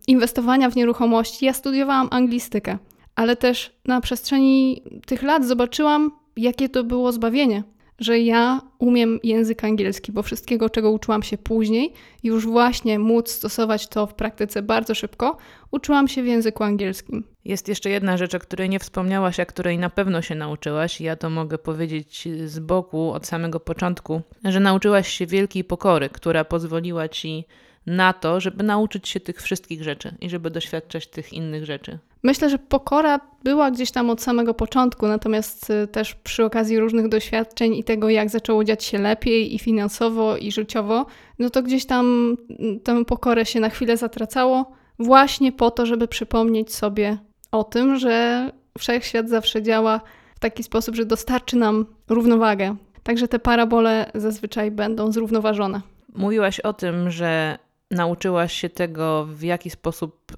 inwestowania 0.06 0.70
w 0.70 0.76
nieruchomości, 0.76 1.44
ja 1.44 1.52
studiowałam 1.52 2.08
anglistykę. 2.10 2.78
Ale 3.14 3.36
też 3.36 3.72
na 3.84 4.00
przestrzeni 4.00 4.82
tych 5.06 5.22
lat 5.22 5.44
zobaczyłam, 5.44 6.10
jakie 6.36 6.68
to 6.68 6.84
było 6.84 7.12
zbawienie, 7.12 7.62
że 7.98 8.18
ja 8.18 8.60
umiem 8.78 9.20
język 9.22 9.64
angielski, 9.64 10.12
bo 10.12 10.22
wszystkiego, 10.22 10.70
czego 10.70 10.90
uczyłam 10.90 11.22
się 11.22 11.38
później, 11.38 11.92
już 12.22 12.46
właśnie 12.46 12.98
móc 12.98 13.30
stosować 13.30 13.88
to 13.88 14.06
w 14.06 14.14
praktyce 14.14 14.62
bardzo 14.62 14.94
szybko, 14.94 15.36
uczyłam 15.70 16.08
się 16.08 16.22
w 16.22 16.26
języku 16.26 16.64
angielskim. 16.64 17.24
Jest 17.44 17.68
jeszcze 17.68 17.90
jedna 17.90 18.16
rzecz, 18.16 18.34
o 18.34 18.38
której 18.38 18.68
nie 18.68 18.78
wspomniałaś, 18.78 19.40
a 19.40 19.46
której 19.46 19.78
na 19.78 19.90
pewno 19.90 20.22
się 20.22 20.34
nauczyłaś. 20.34 21.00
Ja 21.00 21.16
to 21.16 21.30
mogę 21.30 21.58
powiedzieć 21.58 22.28
z 22.46 22.58
boku 22.58 23.12
od 23.12 23.26
samego 23.26 23.60
początku, 23.60 24.22
że 24.44 24.60
nauczyłaś 24.60 25.08
się 25.08 25.26
wielkiej 25.26 25.64
pokory, 25.64 26.08
która 26.08 26.44
pozwoliła 26.44 27.08
ci 27.08 27.44
na 27.86 28.12
to, 28.12 28.40
żeby 28.40 28.64
nauczyć 28.64 29.08
się 29.08 29.20
tych 29.20 29.42
wszystkich 29.42 29.82
rzeczy 29.82 30.14
i 30.20 30.30
żeby 30.30 30.50
doświadczać 30.50 31.06
tych 31.06 31.32
innych 31.32 31.64
rzeczy. 31.64 31.98
Myślę, 32.24 32.50
że 32.50 32.58
pokora 32.58 33.20
była 33.44 33.70
gdzieś 33.70 33.90
tam 33.90 34.10
od 34.10 34.22
samego 34.22 34.54
początku, 34.54 35.06
natomiast 35.06 35.70
y, 35.70 35.86
też 35.86 36.14
przy 36.14 36.44
okazji 36.44 36.78
różnych 36.78 37.08
doświadczeń 37.08 37.74
i 37.74 37.84
tego, 37.84 38.08
jak 38.08 38.30
zaczęło 38.30 38.64
dziać 38.64 38.84
się 38.84 38.98
lepiej 38.98 39.54
i 39.54 39.58
finansowo, 39.58 40.36
i 40.36 40.52
życiowo, 40.52 41.06
no 41.38 41.50
to 41.50 41.62
gdzieś 41.62 41.86
tam 41.86 42.36
mm, 42.60 42.80
tę 42.80 43.04
pokorę 43.04 43.46
się 43.46 43.60
na 43.60 43.68
chwilę 43.68 43.96
zatracało, 43.96 44.72
właśnie 44.98 45.52
po 45.52 45.70
to, 45.70 45.86
żeby 45.86 46.08
przypomnieć 46.08 46.74
sobie 46.74 47.18
o 47.52 47.64
tym, 47.64 47.98
że 47.98 48.50
wszechświat 48.78 49.28
zawsze 49.28 49.62
działa 49.62 50.00
w 50.34 50.38
taki 50.38 50.62
sposób, 50.62 50.94
że 50.94 51.04
dostarczy 51.04 51.56
nam 51.56 51.86
równowagę. 52.08 52.76
Także 53.02 53.28
te 53.28 53.38
parabole 53.38 54.10
zazwyczaj 54.14 54.70
będą 54.70 55.12
zrównoważone. 55.12 55.80
Mówiłaś 56.14 56.60
o 56.60 56.72
tym, 56.72 57.10
że 57.10 57.58
nauczyłaś 57.90 58.52
się 58.52 58.68
tego, 58.68 59.26
w 59.30 59.42
jaki 59.42 59.70
sposób 59.70 60.32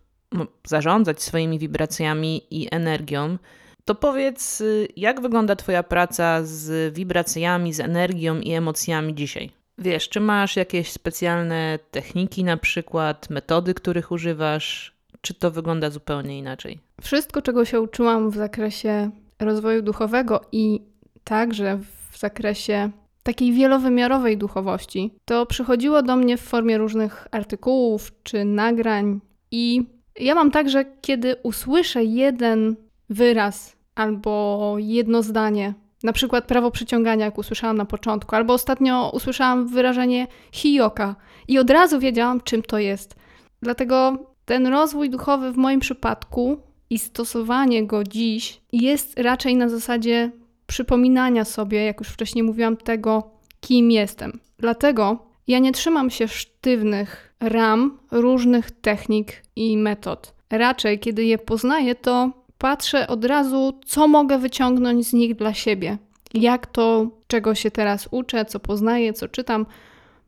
zarządzać 0.67 1.23
swoimi 1.23 1.59
wibracjami 1.59 2.43
i 2.51 2.69
energią, 2.71 3.39
to 3.87 3.95
powiedz, 3.95 4.61
y, 4.61 4.89
jak 4.97 5.21
wygląda 5.21 5.57
Twoja 5.57 5.83
praca 5.83 6.45
z 6.45 6.95
wibracjami, 6.95 7.73
z 7.73 7.81
energią 7.81 8.41
i 8.41 8.53
emocjami 8.53 9.15
dzisiaj? 9.15 9.51
Wiesz, 9.79 10.09
czy 10.09 10.21
masz 10.21 10.57
jakieś 10.57 10.93
specjalne 10.93 11.79
techniki, 11.91 12.45
na 12.45 12.57
przykład 12.57 13.31
metody, 13.31 13.75
których 13.75 14.13
używasz, 14.13 14.97
czy 15.21 15.35
to 15.35 15.51
wygląda 15.51 15.91
zupełnie 15.91 16.39
inaczej? 16.39 16.79
Wszystko, 17.01 17.43
czego 17.43 17.65
się 17.65 17.81
uczyłam 17.81 18.31
w 18.31 18.37
zakresie 18.37 19.11
rozwoju 19.39 19.83
duchowego 19.83 20.41
i 20.53 20.81
także 21.25 21.79
w 22.11 22.19
zakresie 22.19 22.91
takiej 23.23 23.53
wielowymiarowej 23.53 24.39
duchowości, 24.39 25.15
to 25.25 25.47
przychodziło 25.47 26.03
do 26.03 26.17
mnie 26.17 26.37
w 26.37 26.41
formie 26.41 26.79
różnych 26.79 27.29
artykułów 27.31 28.13
czy 28.23 28.45
nagrań 28.45 29.21
i 29.51 29.96
ja 30.21 30.35
mam 30.35 30.51
tak, 30.51 30.71
że 30.71 30.85
kiedy 31.01 31.37
usłyszę 31.43 32.05
jeden 32.05 32.77
wyraz 33.11 33.77
albo 33.95 34.75
jedno 34.79 35.23
zdanie, 35.23 35.75
na 36.03 36.13
przykład 36.13 36.45
prawo 36.45 36.71
przyciągania, 36.71 37.25
jak 37.25 37.39
usłyszałam 37.39 37.77
na 37.77 37.85
początku, 37.85 38.37
albo 38.37 38.55
ostatnio 38.55 39.11
usłyszałam 39.15 39.69
wyrażenie 39.69 40.27
hijoka 40.53 41.17
i 41.49 41.59
od 41.59 41.71
razu 41.71 42.01
wiedziałam, 42.01 42.41
czym 42.41 42.63
to 42.63 42.79
jest. 42.79 43.17
Dlatego 43.63 44.19
ten 44.45 44.67
rozwój 44.67 45.11
duchowy 45.11 45.53
w 45.53 45.57
moim 45.57 45.81
przypadku 45.81 46.57
i 46.91 46.99
stosowanie 46.99 47.87
go 47.87 48.05
dziś 48.05 48.61
jest 48.73 49.19
raczej 49.19 49.57
na 49.57 49.69
zasadzie 49.69 50.31
przypominania 50.67 51.45
sobie, 51.45 51.85
jak 51.85 52.01
już 52.01 52.09
wcześniej 52.09 52.43
mówiłam, 52.43 52.77
tego, 52.77 53.31
kim 53.61 53.91
jestem. 53.91 54.41
Dlatego 54.59 55.26
ja 55.47 55.59
nie 55.59 55.73
trzymam 55.73 56.11
się 56.11 56.29
sztywnych 56.29 57.35
ram 57.41 57.99
różnych 58.11 58.71
technik 58.71 59.43
i 59.57 59.77
metod. 59.77 60.35
Raczej, 60.51 60.99
kiedy 60.99 61.25
je 61.25 61.39
poznaję, 61.39 61.95
to 61.95 62.31
patrzę 62.59 63.09
od 63.09 63.25
razu, 63.25 63.81
co 63.87 64.09
mogę 64.09 64.39
wyciągnąć 64.39 65.07
z 65.07 65.13
nich 65.13 65.35
dla 65.35 65.55
siebie. 65.55 65.99
Jak 66.35 66.67
to, 66.67 67.11
czego 67.27 67.55
się 67.55 67.71
teraz 67.71 68.09
uczę, 68.11 68.45
co 68.45 68.61
poznaję, 68.61 69.13
co 69.13 69.29
czytam, 69.29 69.67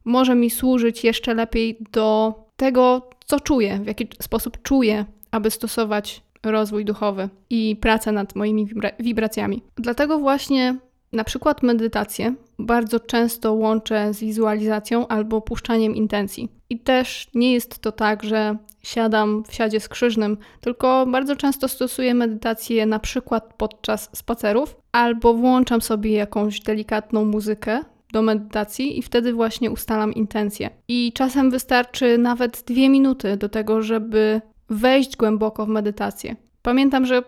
może 0.04 0.34
mi 0.34 0.50
służyć 0.50 1.04
jeszcze 1.04 1.34
lepiej 1.34 1.78
do 1.92 2.34
tego, 2.56 3.10
co 3.26 3.40
czuję, 3.40 3.78
w 3.82 3.86
jaki 3.86 4.08
sposób 4.22 4.62
czuję, 4.62 5.04
aby 5.30 5.50
stosować 5.50 6.22
rozwój 6.42 6.84
duchowy 6.84 7.28
i 7.50 7.76
pracę 7.80 8.12
nad 8.12 8.36
moimi 8.36 8.66
wibra 8.66 8.90
wibracjami. 9.00 9.62
Dlatego 9.76 10.18
właśnie 10.18 10.76
na 11.12 11.24
przykład 11.24 11.62
medytację 11.62 12.34
bardzo 12.58 13.00
często 13.00 13.52
łączę 13.52 14.14
z 14.14 14.20
wizualizacją 14.20 15.08
albo 15.08 15.40
puszczaniem 15.40 15.96
intencji. 15.96 16.48
I 16.70 16.78
też 16.78 17.28
nie 17.34 17.52
jest 17.52 17.78
to 17.78 17.92
tak, 17.92 18.22
że 18.22 18.56
siadam 18.82 19.44
w 19.48 19.54
siadzie 19.54 19.80
skrzyżnym, 19.80 20.36
tylko 20.60 21.06
bardzo 21.06 21.36
często 21.36 21.68
stosuję 21.68 22.14
medytację 22.14 22.86
na 22.86 22.98
przykład 22.98 23.54
podczas 23.56 24.10
spacerów 24.12 24.76
albo 24.92 25.34
włączam 25.34 25.80
sobie 25.80 26.12
jakąś 26.12 26.60
delikatną 26.60 27.24
muzykę 27.24 27.80
do 28.12 28.22
medytacji 28.22 28.98
i 28.98 29.02
wtedy 29.02 29.32
właśnie 29.32 29.70
ustalam 29.70 30.14
intencje. 30.14 30.70
I 30.88 31.12
czasem 31.14 31.50
wystarczy 31.50 32.18
nawet 32.18 32.64
dwie 32.66 32.88
minuty 32.88 33.36
do 33.36 33.48
tego, 33.48 33.82
żeby 33.82 34.40
wejść 34.68 35.16
głęboko 35.16 35.66
w 35.66 35.68
medytację. 35.68 36.36
Pamiętam, 36.62 37.06
że 37.06 37.22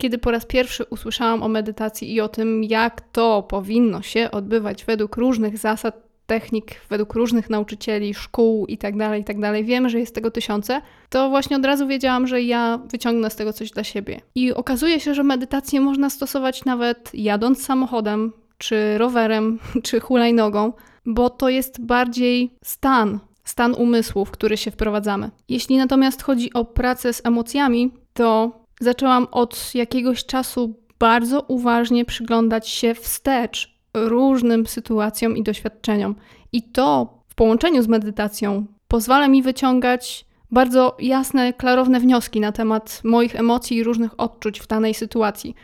kiedy 0.00 0.18
po 0.18 0.30
raz 0.30 0.46
pierwszy 0.46 0.84
usłyszałam 0.84 1.42
o 1.42 1.48
medytacji 1.48 2.14
i 2.14 2.20
o 2.20 2.28
tym, 2.28 2.64
jak 2.64 3.00
to 3.00 3.42
powinno 3.42 4.02
się 4.02 4.30
odbywać 4.30 4.84
według 4.84 5.16
różnych 5.16 5.58
zasad, 5.58 6.10
technik, 6.26 6.80
według 6.90 7.14
różnych 7.14 7.50
nauczycieli, 7.50 8.14
szkół 8.14 8.66
itd., 8.66 8.98
tak 8.98 9.18
itd., 9.18 9.52
tak 9.52 9.64
wiem, 9.64 9.88
że 9.88 10.00
jest 10.00 10.14
tego 10.14 10.30
tysiące, 10.30 10.82
to 11.08 11.28
właśnie 11.28 11.56
od 11.56 11.64
razu 11.64 11.86
wiedziałam, 11.86 12.26
że 12.26 12.42
ja 12.42 12.80
wyciągnę 12.90 13.30
z 13.30 13.36
tego 13.36 13.52
coś 13.52 13.70
dla 13.70 13.84
siebie. 13.84 14.20
I 14.34 14.52
okazuje 14.52 15.00
się, 15.00 15.14
że 15.14 15.22
medytację 15.22 15.80
można 15.80 16.10
stosować 16.10 16.64
nawet 16.64 17.10
jadąc 17.14 17.62
samochodem, 17.62 18.32
czy 18.58 18.98
rowerem, 18.98 19.58
czy 19.84 20.00
hulajnogą, 20.00 20.72
bo 21.06 21.30
to 21.30 21.48
jest 21.48 21.80
bardziej 21.80 22.50
stan, 22.64 23.18
stan 23.44 23.74
umysłu, 23.74 24.24
w 24.24 24.30
który 24.30 24.56
się 24.56 24.70
wprowadzamy. 24.70 25.30
Jeśli 25.48 25.76
natomiast 25.76 26.22
chodzi 26.22 26.52
o 26.52 26.64
pracę 26.64 27.12
z 27.12 27.26
emocjami, 27.26 27.90
to 28.14 28.59
zaczęłam 28.80 29.26
od 29.30 29.74
jakiegoś 29.74 30.24
czasu 30.26 30.74
bardzo 30.98 31.40
uważnie 31.40 32.04
przyglądać 32.04 32.68
się 32.68 32.94
wstecz 32.94 33.74
różnym 33.94 34.66
sytuacjom 34.66 35.36
i 35.36 35.42
doświadczeniom. 35.42 36.14
I 36.52 36.62
to 36.62 37.18
w 37.28 37.34
połączeniu 37.34 37.82
z 37.82 37.88
medytacją 37.88 38.66
pozwala 38.88 39.28
mi 39.28 39.42
wyciągać 39.42 40.24
bardzo 40.50 40.96
jasne, 41.00 41.52
klarowne 41.52 42.00
wnioski 42.00 42.40
na 42.40 42.52
temat 42.52 43.00
moich 43.04 43.36
emocji 43.36 43.76
i 43.76 43.84
różnych 43.84 44.20
odczuć 44.20 44.60
w 44.60 44.66
danej 44.66 44.94
sytuacji. 44.94 45.54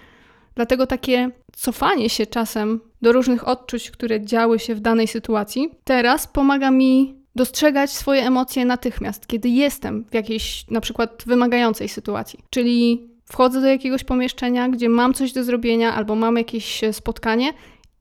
Dlatego 0.55 0.87
takie 0.87 1.31
cofanie 1.53 2.11
się 2.11 2.27
czasem 2.27 2.81
do 3.03 3.13
różnych 3.13 3.49
odczuć, 3.49 3.91
które 3.91 4.21
działy 4.21 4.59
się 4.59 4.75
w 4.75 4.81
danej 4.81 5.07
sytuacji, 5.07 5.71
teraz 5.85 6.27
pomaga 6.27 6.71
mi 6.71 7.16
dostrzegać 7.37 7.91
swoje 7.91 8.27
emocje 8.27 8.65
natychmiast, 8.65 9.27
kiedy 9.27 9.49
jestem 9.49 10.05
w 10.11 10.15
jakiejś 10.15 10.65
na 10.71 10.81
przykład 10.81 11.23
wymagającej 11.27 11.89
sytuacji. 11.89 12.39
Czyli 12.51 13.09
wchodzę 13.25 13.61
do 13.61 13.67
jakiegoś 13.67 14.05
pomieszczenia, 14.05 14.69
gdzie 14.69 14.89
mam 14.89 15.15
coś 15.15 15.33
do 15.33 15.45
zrobienia 15.45 15.95
albo 15.95 16.15
mam 16.15 16.37
jakieś 16.37 16.81
spotkanie 16.93 17.53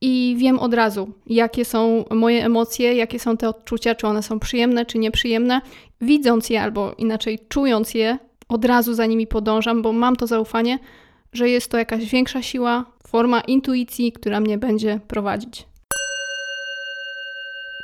i 0.01 0.35
wiem 0.37 0.59
od 0.59 0.73
razu, 0.73 1.09
jakie 1.27 1.65
są 1.65 2.05
moje 2.11 2.45
emocje, 2.45 2.95
jakie 2.95 3.19
są 3.19 3.37
te 3.37 3.49
odczucia, 3.49 3.95
czy 3.95 4.07
one 4.07 4.23
są 4.23 4.39
przyjemne, 4.39 4.85
czy 4.85 4.97
nieprzyjemne. 4.97 5.61
Widząc 6.01 6.49
je 6.49 6.61
albo 6.61 6.93
inaczej 6.97 7.39
czując 7.49 7.93
je, 7.93 8.17
od 8.49 8.65
razu 8.65 8.93
za 8.93 9.05
nimi 9.05 9.27
podążam, 9.27 9.81
bo 9.81 9.93
mam 9.93 10.15
to 10.15 10.27
zaufanie, 10.27 10.79
że 11.33 11.49
jest 11.49 11.71
to 11.71 11.77
jakaś 11.77 12.05
większa 12.05 12.41
siła, 12.41 12.85
forma 13.07 13.41
intuicji, 13.41 14.11
która 14.11 14.39
mnie 14.39 14.57
będzie 14.57 14.99
prowadzić. 15.07 15.65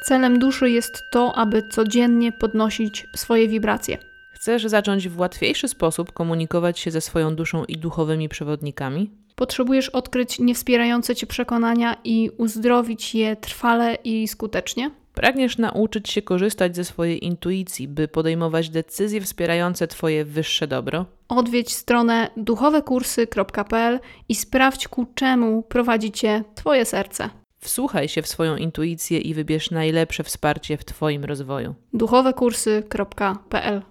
Celem 0.01 0.39
duszy 0.39 0.69
jest 0.69 1.03
to, 1.11 1.35
aby 1.35 1.63
codziennie 1.69 2.31
podnosić 2.31 3.07
swoje 3.15 3.47
wibracje. 3.47 3.97
Chcesz 4.33 4.65
zacząć 4.65 5.09
w 5.09 5.19
łatwiejszy 5.19 5.67
sposób 5.67 6.11
komunikować 6.11 6.79
się 6.79 6.91
ze 6.91 7.01
swoją 7.01 7.35
duszą 7.35 7.65
i 7.65 7.77
duchowymi 7.77 8.29
przewodnikami? 8.29 9.11
Potrzebujesz 9.35 9.89
odkryć 9.89 10.39
niewspierające 10.39 11.15
cię 11.15 11.27
przekonania 11.27 11.97
i 12.03 12.29
uzdrowić 12.37 13.15
je 13.15 13.35
trwale 13.35 13.95
i 13.95 14.27
skutecznie? 14.27 14.91
Pragniesz 15.13 15.57
nauczyć 15.57 16.09
się 16.09 16.21
korzystać 16.21 16.75
ze 16.75 16.83
swojej 16.83 17.25
intuicji, 17.25 17.87
by 17.87 18.07
podejmować 18.07 18.69
decyzje 18.69 19.21
wspierające 19.21 19.87
Twoje 19.87 20.25
wyższe 20.25 20.67
dobro? 20.67 21.05
Odwiedź 21.27 21.73
stronę 21.73 22.29
duchowekursy.pl 22.37 23.99
i 24.29 24.35
sprawdź 24.35 24.87
ku 24.87 25.05
czemu 25.15 25.63
prowadzi 25.63 26.11
Cię 26.11 26.43
Twoje 26.55 26.85
serce. 26.85 27.40
Wsłuchaj 27.63 28.09
się 28.09 28.21
w 28.21 28.27
swoją 28.27 28.55
intuicję 28.55 29.19
i 29.19 29.33
wybierz 29.33 29.71
najlepsze 29.71 30.23
wsparcie 30.23 30.77
w 30.77 30.85
Twoim 30.85 31.25
rozwoju. 31.25 31.75
duchowekursy.pl 31.93 33.81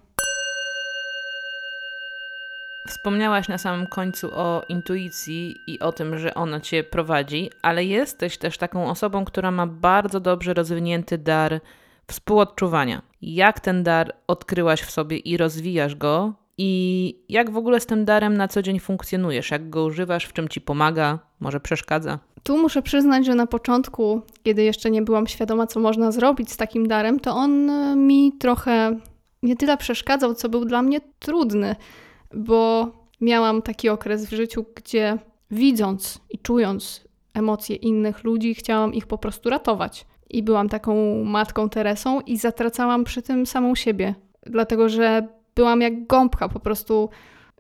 Wspomniałaś 2.88 3.48
na 3.48 3.58
samym 3.58 3.86
końcu 3.86 4.30
o 4.34 4.62
intuicji 4.68 5.56
i 5.66 5.80
o 5.80 5.92
tym, 5.92 6.18
że 6.18 6.34
ona 6.34 6.60
cię 6.60 6.84
prowadzi, 6.84 7.50
ale 7.62 7.84
jesteś 7.84 8.38
też 8.38 8.58
taką 8.58 8.90
osobą, 8.90 9.24
która 9.24 9.50
ma 9.50 9.66
bardzo 9.66 10.20
dobrze 10.20 10.54
rozwinięty 10.54 11.18
dar 11.18 11.60
współodczuwania. 12.06 13.02
Jak 13.22 13.60
ten 13.60 13.82
dar 13.82 14.16
odkryłaś 14.26 14.82
w 14.82 14.90
sobie 14.90 15.16
i 15.16 15.36
rozwijasz 15.36 15.94
go? 15.94 16.32
I 16.62 17.22
jak 17.28 17.50
w 17.50 17.56
ogóle 17.56 17.80
z 17.80 17.86
tym 17.86 18.04
darem 18.04 18.36
na 18.36 18.48
co 18.48 18.62
dzień 18.62 18.80
funkcjonujesz? 18.80 19.50
Jak 19.50 19.70
go 19.70 19.84
używasz? 19.84 20.24
W 20.24 20.32
czym 20.32 20.48
ci 20.48 20.60
pomaga? 20.60 21.18
Może 21.40 21.60
przeszkadza? 21.60 22.18
Tu 22.42 22.58
muszę 22.58 22.82
przyznać, 22.82 23.26
że 23.26 23.34
na 23.34 23.46
początku, 23.46 24.22
kiedy 24.42 24.62
jeszcze 24.62 24.90
nie 24.90 25.02
byłam 25.02 25.26
świadoma, 25.26 25.66
co 25.66 25.80
można 25.80 26.12
zrobić 26.12 26.52
z 26.52 26.56
takim 26.56 26.88
darem, 26.88 27.20
to 27.20 27.34
on 27.34 27.70
e, 27.70 27.96
mi 27.96 28.32
trochę 28.32 28.96
nie 29.42 29.56
tyle 29.56 29.76
przeszkadzał, 29.76 30.34
co 30.34 30.48
był 30.48 30.64
dla 30.64 30.82
mnie 30.82 31.00
trudny 31.18 31.76
bo 32.34 32.90
miałam 33.20 33.62
taki 33.62 33.88
okres 33.88 34.26
w 34.26 34.32
życiu, 34.32 34.64
gdzie 34.74 35.18
widząc 35.50 36.20
i 36.30 36.38
czując 36.38 37.04
emocje 37.34 37.76
innych 37.76 38.24
ludzi, 38.24 38.54
chciałam 38.54 38.94
ich 38.94 39.06
po 39.06 39.18
prostu 39.18 39.50
ratować. 39.50 40.06
I 40.30 40.42
byłam 40.42 40.68
taką 40.68 41.24
matką 41.24 41.68
Teresą 41.68 42.20
i 42.20 42.36
zatracałam 42.36 43.04
przy 43.04 43.22
tym 43.22 43.46
samą 43.46 43.74
siebie, 43.74 44.14
dlatego 44.46 44.88
że 44.88 45.28
byłam 45.54 45.80
jak 45.80 46.06
gąbka, 46.06 46.48
po 46.48 46.60
prostu. 46.60 47.08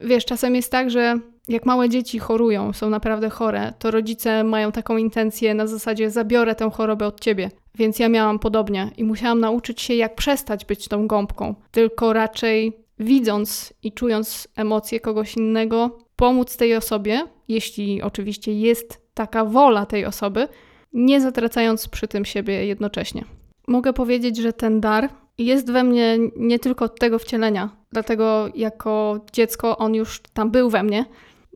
Wiesz, 0.00 0.24
czasem 0.24 0.54
jest 0.54 0.72
tak, 0.72 0.90
że 0.90 1.18
jak 1.48 1.66
małe 1.66 1.88
dzieci 1.88 2.18
chorują, 2.18 2.72
są 2.72 2.90
naprawdę 2.90 3.30
chore, 3.30 3.72
to 3.78 3.90
rodzice 3.90 4.44
mają 4.44 4.72
taką 4.72 4.96
intencję 4.96 5.54
na 5.54 5.66
zasadzie 5.66 6.10
zabiorę 6.10 6.54
tę 6.54 6.70
chorobę 6.70 7.06
od 7.06 7.20
ciebie. 7.20 7.50
Więc 7.74 7.98
ja 7.98 8.08
miałam 8.08 8.38
podobnie 8.38 8.90
i 8.96 9.04
musiałam 9.04 9.40
nauczyć 9.40 9.80
się, 9.80 9.94
jak 9.94 10.14
przestać 10.14 10.64
być 10.64 10.88
tą 10.88 11.06
gąbką, 11.06 11.54
tylko 11.70 12.12
raczej 12.12 12.72
widząc 12.98 13.74
i 13.82 13.92
czując 13.92 14.48
emocje 14.56 15.00
kogoś 15.00 15.36
innego, 15.36 15.98
pomóc 16.16 16.56
tej 16.56 16.76
osobie, 16.76 17.22
jeśli 17.48 18.02
oczywiście 18.02 18.52
jest 18.52 19.00
taka 19.14 19.44
wola 19.44 19.86
tej 19.86 20.04
osoby, 20.04 20.48
nie 20.92 21.20
zatracając 21.20 21.88
przy 21.88 22.08
tym 22.08 22.24
siebie 22.24 22.66
jednocześnie. 22.66 23.24
Mogę 23.68 23.92
powiedzieć, 23.92 24.36
że 24.36 24.52
ten 24.52 24.80
dar 24.80 25.08
jest 25.44 25.72
we 25.72 25.84
mnie 25.84 26.18
nie 26.36 26.58
tylko 26.58 26.84
od 26.84 26.98
tego 26.98 27.18
wcielenia, 27.18 27.70
dlatego 27.92 28.48
jako 28.54 29.20
dziecko 29.32 29.78
on 29.78 29.94
już 29.94 30.20
tam 30.32 30.50
był 30.50 30.70
we 30.70 30.82
mnie, 30.82 31.04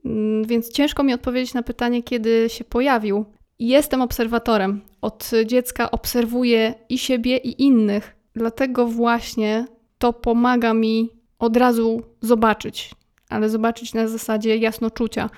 mm, 0.04 0.44
więc 0.44 0.72
ciężko 0.72 1.02
mi 1.02 1.14
odpowiedzieć 1.14 1.54
na 1.54 1.62
pytanie, 1.62 2.02
kiedy 2.02 2.46
się 2.48 2.64
pojawił. 2.64 3.24
Jestem 3.58 4.02
obserwatorem. 4.02 4.80
Od 5.00 5.30
dziecka 5.46 5.90
obserwuję 5.90 6.74
i 6.88 6.98
siebie, 6.98 7.36
i 7.36 7.62
innych. 7.62 8.16
Dlatego 8.34 8.86
właśnie 8.86 9.66
to 9.98 10.12
pomaga 10.12 10.74
mi 10.74 11.10
od 11.38 11.56
razu 11.56 12.02
zobaczyć, 12.20 12.90
ale 13.28 13.48
zobaczyć 13.48 13.94
na 13.94 14.08
zasadzie 14.08 14.56
jasnoczucia 14.56 15.30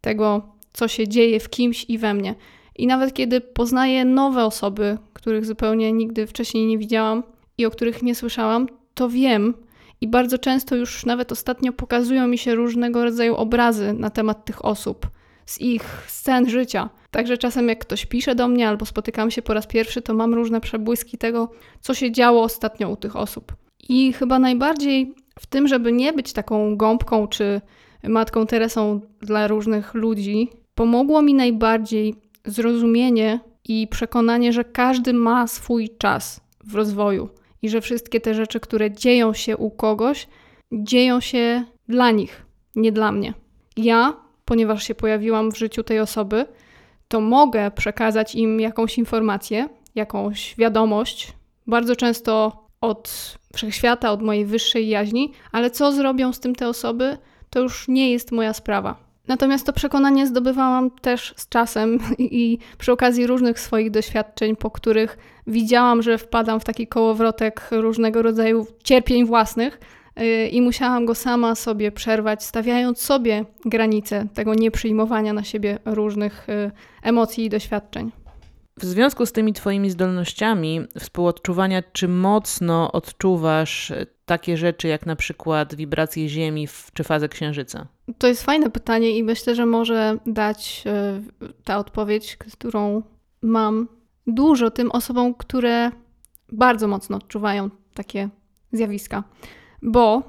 tego, 0.00 0.42
co 0.72 0.88
się 0.88 1.08
dzieje 1.08 1.40
w 1.40 1.50
kimś 1.50 1.84
i 1.88 1.98
we 1.98 2.14
mnie. 2.14 2.34
I 2.76 2.86
nawet 2.86 3.14
kiedy 3.14 3.40
poznaję 3.40 4.04
nowe 4.04 4.44
osoby, 4.44 4.98
których 5.12 5.44
zupełnie 5.44 5.92
nigdy 5.92 6.26
wcześniej 6.26 6.66
nie 6.66 6.78
widziałam 6.78 7.22
i 7.58 7.66
o 7.66 7.70
których 7.70 8.02
nie 8.02 8.14
słyszałam, 8.14 8.68
to 8.94 9.08
wiem 9.08 9.54
i 10.02 10.08
bardzo 10.08 10.38
często 10.38 10.76
już 10.76 11.06
nawet 11.06 11.32
ostatnio 11.32 11.72
pokazują 11.72 12.26
mi 12.26 12.38
się 12.38 12.54
różnego 12.54 13.04
rodzaju 13.04 13.34
obrazy 13.34 13.92
na 13.92 14.10
temat 14.10 14.44
tych 14.44 14.64
osób, 14.64 15.06
z 15.46 15.60
ich 15.60 16.04
scen 16.06 16.50
życia. 16.50 16.90
Także 17.10 17.38
czasem 17.38 17.68
jak 17.68 17.78
ktoś 17.78 18.06
pisze 18.06 18.34
do 18.34 18.48
mnie 18.48 18.68
albo 18.68 18.86
spotykam 18.86 19.30
się 19.30 19.42
po 19.42 19.54
raz 19.54 19.66
pierwszy, 19.66 20.02
to 20.02 20.14
mam 20.14 20.34
różne 20.34 20.60
przebłyski 20.60 21.18
tego, 21.18 21.50
co 21.80 21.94
się 21.94 22.12
działo 22.12 22.42
ostatnio 22.42 22.88
u 22.88 22.96
tych 22.96 23.16
osób. 23.16 23.56
I 23.88 24.12
chyba 24.12 24.38
najbardziej 24.38 25.14
w 25.38 25.46
tym, 25.46 25.68
żeby 25.68 25.92
nie 25.92 26.12
być 26.12 26.32
taką 26.32 26.76
gąbką 26.76 27.28
czy 27.28 27.60
matką 28.02 28.46
Teresą 28.46 29.00
dla 29.20 29.46
różnych 29.46 29.94
ludzi, 29.94 30.48
pomogło 30.74 31.22
mi 31.22 31.34
najbardziej 31.34 32.14
zrozumienie 32.44 33.40
i 33.64 33.88
przekonanie, 33.88 34.52
że 34.52 34.64
każdy 34.64 35.12
ma 35.12 35.46
swój 35.46 35.88
czas 35.98 36.40
w 36.64 36.74
rozwoju 36.74 37.28
i 37.62 37.68
że 37.68 37.80
wszystkie 37.80 38.20
te 38.20 38.34
rzeczy, 38.34 38.60
które 38.60 38.90
dzieją 38.90 39.34
się 39.34 39.56
u 39.56 39.70
kogoś, 39.70 40.28
dzieją 40.72 41.20
się 41.20 41.64
dla 41.88 42.10
nich, 42.10 42.46
nie 42.76 42.92
dla 42.92 43.12
mnie. 43.12 43.34
Ja, 43.76 44.16
ponieważ 44.44 44.84
się 44.84 44.94
pojawiłam 44.94 45.52
w 45.52 45.58
życiu 45.58 45.82
tej 45.82 46.00
osoby, 46.00 46.46
to 47.08 47.20
mogę 47.20 47.70
przekazać 47.70 48.34
im 48.34 48.60
jakąś 48.60 48.98
informację, 48.98 49.68
jakąś 49.94 50.56
wiadomość. 50.56 51.32
Bardzo 51.66 51.96
często 51.96 52.62
od 52.80 53.34
wszechświata, 53.54 54.12
od 54.12 54.22
mojej 54.22 54.46
wyższej 54.46 54.88
jaźni, 54.88 55.32
ale 55.52 55.70
co 55.70 55.92
zrobią 55.92 56.32
z 56.32 56.40
tym 56.40 56.54
te 56.54 56.68
osoby, 56.68 57.18
to 57.50 57.60
już 57.60 57.88
nie 57.88 58.12
jest 58.12 58.32
moja 58.32 58.52
sprawa. 58.52 59.11
Natomiast 59.28 59.66
to 59.66 59.72
przekonanie 59.72 60.26
zdobywałam 60.26 60.90
też 60.90 61.34
z 61.36 61.48
czasem 61.48 61.98
i 62.18 62.58
przy 62.78 62.92
okazji 62.92 63.26
różnych 63.26 63.60
swoich 63.60 63.90
doświadczeń, 63.90 64.56
po 64.56 64.70
których 64.70 65.18
widziałam, 65.46 66.02
że 66.02 66.18
wpadam 66.18 66.60
w 66.60 66.64
taki 66.64 66.86
kołowrotek 66.86 67.68
różnego 67.70 68.22
rodzaju 68.22 68.66
cierpień 68.84 69.26
własnych 69.26 69.80
y, 70.20 70.48
i 70.48 70.60
musiałam 70.60 71.06
go 71.06 71.14
sama 71.14 71.54
sobie 71.54 71.92
przerwać, 71.92 72.44
stawiając 72.44 73.00
sobie 73.00 73.44
granice 73.64 74.26
tego 74.34 74.54
nieprzyjmowania 74.54 75.32
na 75.32 75.44
siebie 75.44 75.78
różnych 75.84 76.48
y, 76.48 76.70
emocji 77.02 77.44
i 77.44 77.50
doświadczeń. 77.50 78.21
W 78.76 78.84
związku 78.84 79.26
z 79.26 79.32
tymi 79.32 79.52
Twoimi 79.52 79.90
zdolnościami 79.90 80.80
współodczuwania, 80.98 81.82
czy 81.92 82.08
mocno 82.08 82.92
odczuwasz 82.92 83.92
takie 84.24 84.56
rzeczy 84.56 84.88
jak 84.88 85.06
na 85.06 85.16
przykład 85.16 85.74
wibracje 85.74 86.28
Ziemi 86.28 86.68
czy 86.94 87.04
fazę 87.04 87.28
Księżyca? 87.28 87.86
To 88.18 88.26
jest 88.26 88.42
fajne 88.42 88.70
pytanie 88.70 89.18
i 89.18 89.24
myślę, 89.24 89.54
że 89.54 89.66
może 89.66 90.18
dać 90.26 90.84
y, 91.42 91.52
ta 91.64 91.78
odpowiedź, 91.78 92.36
którą 92.36 93.02
mam 93.42 93.88
dużo 94.26 94.70
tym 94.70 94.90
osobom, 94.90 95.34
które 95.34 95.90
bardzo 96.52 96.88
mocno 96.88 97.16
odczuwają 97.16 97.70
takie 97.94 98.28
zjawiska. 98.72 99.24
Bo 99.82 100.22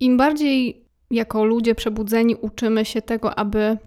im 0.00 0.16
bardziej 0.16 0.84
jako 1.10 1.44
ludzie 1.44 1.74
przebudzeni 1.74 2.34
uczymy 2.34 2.84
się 2.84 3.02
tego, 3.02 3.38
aby 3.38 3.78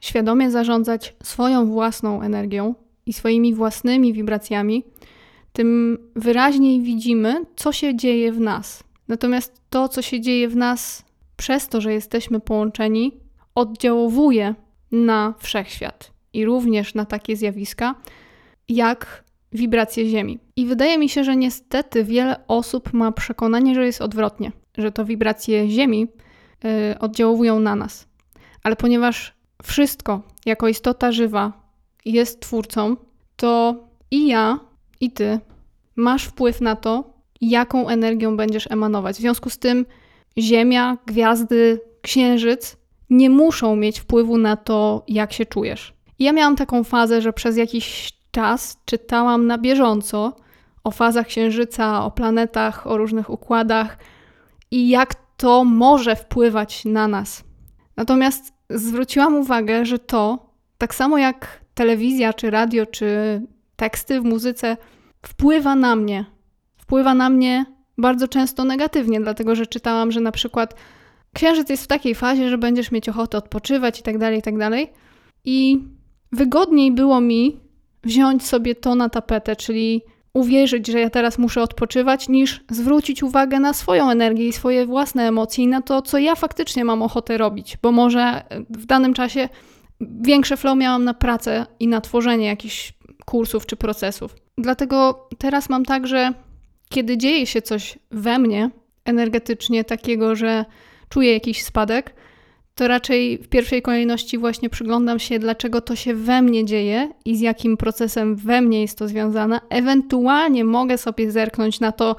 świadomie 0.00 0.50
zarządzać 0.50 1.16
swoją 1.22 1.66
własną 1.66 2.22
energią 2.22 2.74
i 3.06 3.12
swoimi 3.12 3.54
własnymi 3.54 4.12
wibracjami, 4.12 4.84
tym 5.52 5.98
wyraźniej 6.16 6.80
widzimy, 6.80 7.44
co 7.56 7.72
się 7.72 7.96
dzieje 7.96 8.32
w 8.32 8.40
nas. 8.40 8.84
Natomiast 9.08 9.62
to, 9.70 9.88
co 9.88 10.02
się 10.02 10.20
dzieje 10.20 10.48
w 10.48 10.56
nas 10.56 11.04
przez 11.36 11.68
to, 11.68 11.80
że 11.80 11.92
jesteśmy 11.92 12.40
połączeni, 12.40 13.12
oddziałowuje 13.54 14.54
na 14.92 15.34
wszechświat 15.38 16.12
i 16.32 16.44
również 16.44 16.94
na 16.94 17.04
takie 17.04 17.36
zjawiska 17.36 17.94
jak 18.68 19.24
wibracje 19.52 20.08
Ziemi. 20.08 20.38
I 20.56 20.66
wydaje 20.66 20.98
mi 20.98 21.08
się, 21.08 21.24
że 21.24 21.36
niestety 21.36 22.04
wiele 22.04 22.46
osób 22.48 22.92
ma 22.92 23.12
przekonanie, 23.12 23.74
że 23.74 23.86
jest 23.86 24.00
odwrotnie, 24.00 24.52
że 24.78 24.92
to 24.92 25.04
wibracje 25.04 25.68
Ziemi 25.68 26.06
yy, 26.64 26.98
oddziałowują 26.98 27.60
na 27.60 27.76
nas. 27.76 28.08
Ale 28.62 28.76
ponieważ 28.76 29.34
wszystko 29.62 30.22
jako 30.46 30.68
istota 30.68 31.12
żywa 31.12 31.65
jest 32.12 32.40
twórcą, 32.40 32.96
to 33.36 33.74
i 34.10 34.26
ja, 34.26 34.60
i 35.00 35.10
ty 35.10 35.40
masz 35.96 36.24
wpływ 36.24 36.60
na 36.60 36.76
to, 36.76 37.14
jaką 37.40 37.88
energią 37.88 38.36
będziesz 38.36 38.70
emanować. 38.70 39.16
W 39.16 39.20
związku 39.20 39.50
z 39.50 39.58
tym 39.58 39.86
Ziemia, 40.38 40.98
gwiazdy, 41.06 41.80
księżyc 42.02 42.76
nie 43.10 43.30
muszą 43.30 43.76
mieć 43.76 44.00
wpływu 44.00 44.38
na 44.38 44.56
to, 44.56 45.04
jak 45.08 45.32
się 45.32 45.46
czujesz. 45.46 45.94
I 46.18 46.24
ja 46.24 46.32
miałam 46.32 46.56
taką 46.56 46.84
fazę, 46.84 47.22
że 47.22 47.32
przez 47.32 47.56
jakiś 47.56 48.12
czas 48.30 48.80
czytałam 48.84 49.46
na 49.46 49.58
bieżąco 49.58 50.36
o 50.84 50.90
fazach 50.90 51.26
księżyca, 51.26 52.04
o 52.04 52.10
planetach, 52.10 52.86
o 52.86 52.96
różnych 52.96 53.30
układach 53.30 53.98
i 54.70 54.88
jak 54.88 55.14
to 55.36 55.64
może 55.64 56.16
wpływać 56.16 56.84
na 56.84 57.08
nas. 57.08 57.44
Natomiast 57.96 58.52
zwróciłam 58.70 59.34
uwagę, 59.36 59.86
że 59.86 59.98
to, 59.98 60.38
tak 60.78 60.94
samo 60.94 61.18
jak 61.18 61.65
telewizja, 61.76 62.32
czy 62.32 62.50
radio, 62.50 62.86
czy 62.86 63.40
teksty 63.76 64.20
w 64.20 64.24
muzyce, 64.24 64.76
wpływa 65.22 65.74
na 65.74 65.96
mnie. 65.96 66.24
Wpływa 66.76 67.14
na 67.14 67.30
mnie 67.30 67.66
bardzo 67.98 68.28
często 68.28 68.64
negatywnie, 68.64 69.20
dlatego 69.20 69.54
że 69.54 69.66
czytałam, 69.66 70.12
że 70.12 70.20
na 70.20 70.32
przykład 70.32 70.74
księżyc 71.34 71.70
jest 71.70 71.84
w 71.84 71.86
takiej 71.86 72.14
fazie, 72.14 72.50
że 72.50 72.58
będziesz 72.58 72.90
mieć 72.90 73.08
ochotę 73.08 73.38
odpoczywać 73.38 74.00
i 74.00 74.02
tak 74.02 74.18
dalej, 74.18 74.38
i 74.38 74.42
tak 74.42 74.58
dalej. 74.58 74.92
I 75.44 75.84
wygodniej 76.32 76.92
było 76.92 77.20
mi 77.20 77.60
wziąć 78.04 78.46
sobie 78.46 78.74
to 78.74 78.94
na 78.94 79.08
tapetę, 79.08 79.56
czyli 79.56 80.02
uwierzyć, 80.32 80.86
że 80.86 81.00
ja 81.00 81.10
teraz 81.10 81.38
muszę 81.38 81.62
odpoczywać, 81.62 82.28
niż 82.28 82.64
zwrócić 82.70 83.22
uwagę 83.22 83.60
na 83.60 83.72
swoją 83.72 84.10
energię 84.10 84.48
i 84.48 84.52
swoje 84.52 84.86
własne 84.86 85.28
emocje 85.28 85.64
i 85.64 85.66
na 85.66 85.82
to, 85.82 86.02
co 86.02 86.18
ja 86.18 86.34
faktycznie 86.34 86.84
mam 86.84 87.02
ochotę 87.02 87.38
robić, 87.38 87.76
bo 87.82 87.92
może 87.92 88.42
w 88.70 88.86
danym 88.86 89.14
czasie 89.14 89.48
większe 90.00 90.56
flow 90.56 90.76
miałam 90.76 91.04
na 91.04 91.14
pracę 91.14 91.66
i 91.80 91.88
na 91.88 92.00
tworzenie 92.00 92.46
jakichś 92.46 92.92
kursów 93.24 93.66
czy 93.66 93.76
procesów. 93.76 94.36
Dlatego 94.58 95.28
teraz 95.38 95.68
mam 95.68 95.84
tak, 95.84 96.06
że 96.06 96.32
kiedy 96.88 97.16
dzieje 97.16 97.46
się 97.46 97.62
coś 97.62 97.98
we 98.10 98.38
mnie 98.38 98.70
energetycznie 99.04 99.84
takiego, 99.84 100.36
że 100.36 100.64
czuję 101.08 101.32
jakiś 101.32 101.64
spadek, 101.64 102.14
to 102.74 102.88
raczej 102.88 103.38
w 103.38 103.48
pierwszej 103.48 103.82
kolejności 103.82 104.38
właśnie 104.38 104.70
przyglądam 104.70 105.18
się, 105.18 105.38
dlaczego 105.38 105.80
to 105.80 105.96
się 105.96 106.14
we 106.14 106.42
mnie 106.42 106.64
dzieje 106.64 107.10
i 107.24 107.36
z 107.36 107.40
jakim 107.40 107.76
procesem 107.76 108.36
we 108.36 108.60
mnie 108.60 108.82
jest 108.82 108.98
to 108.98 109.08
związane. 109.08 109.60
Ewentualnie 109.68 110.64
mogę 110.64 110.98
sobie 110.98 111.30
zerknąć 111.30 111.80
na 111.80 111.92
to, 111.92 112.16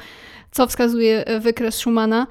co 0.52 0.68
wskazuje 0.68 1.26
wykres 1.40 1.76
Schumana, 1.76 2.28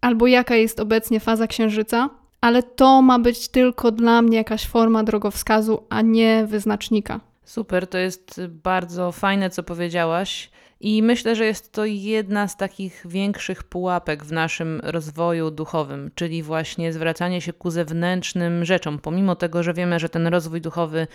albo 0.00 0.26
jaka 0.26 0.56
jest 0.56 0.80
obecnie 0.80 1.20
faza 1.20 1.46
księżyca, 1.46 2.10
ale 2.40 2.62
to 2.62 3.02
ma 3.02 3.18
być 3.18 3.48
tylko 3.48 3.92
dla 3.92 4.22
mnie 4.22 4.36
jakaś 4.36 4.66
forma 4.66 5.04
drogowskazu, 5.04 5.82
a 5.88 6.02
nie 6.02 6.46
wyznacznika. 6.46 7.20
Super, 7.44 7.86
to 7.86 7.98
jest 7.98 8.40
bardzo 8.48 9.12
fajne, 9.12 9.50
co 9.50 9.62
powiedziałaś. 9.62 10.50
I 10.80 11.02
myślę, 11.02 11.36
że 11.36 11.46
jest 11.46 11.72
to 11.72 11.84
jedna 11.84 12.48
z 12.48 12.56
takich 12.56 13.02
większych 13.06 13.62
pułapek 13.62 14.24
w 14.24 14.32
naszym 14.32 14.80
rozwoju 14.84 15.50
duchowym, 15.50 16.10
czyli 16.14 16.42
właśnie 16.42 16.92
zwracanie 16.92 17.40
się 17.40 17.52
ku 17.52 17.70
zewnętrznym 17.70 18.64
rzeczom. 18.64 18.98
Pomimo 18.98 19.36
tego, 19.36 19.62
że 19.62 19.74
wiemy, 19.74 19.98
że 19.98 20.08
ten 20.08 20.26
rozwój 20.26 20.60
duchowy 20.60 21.06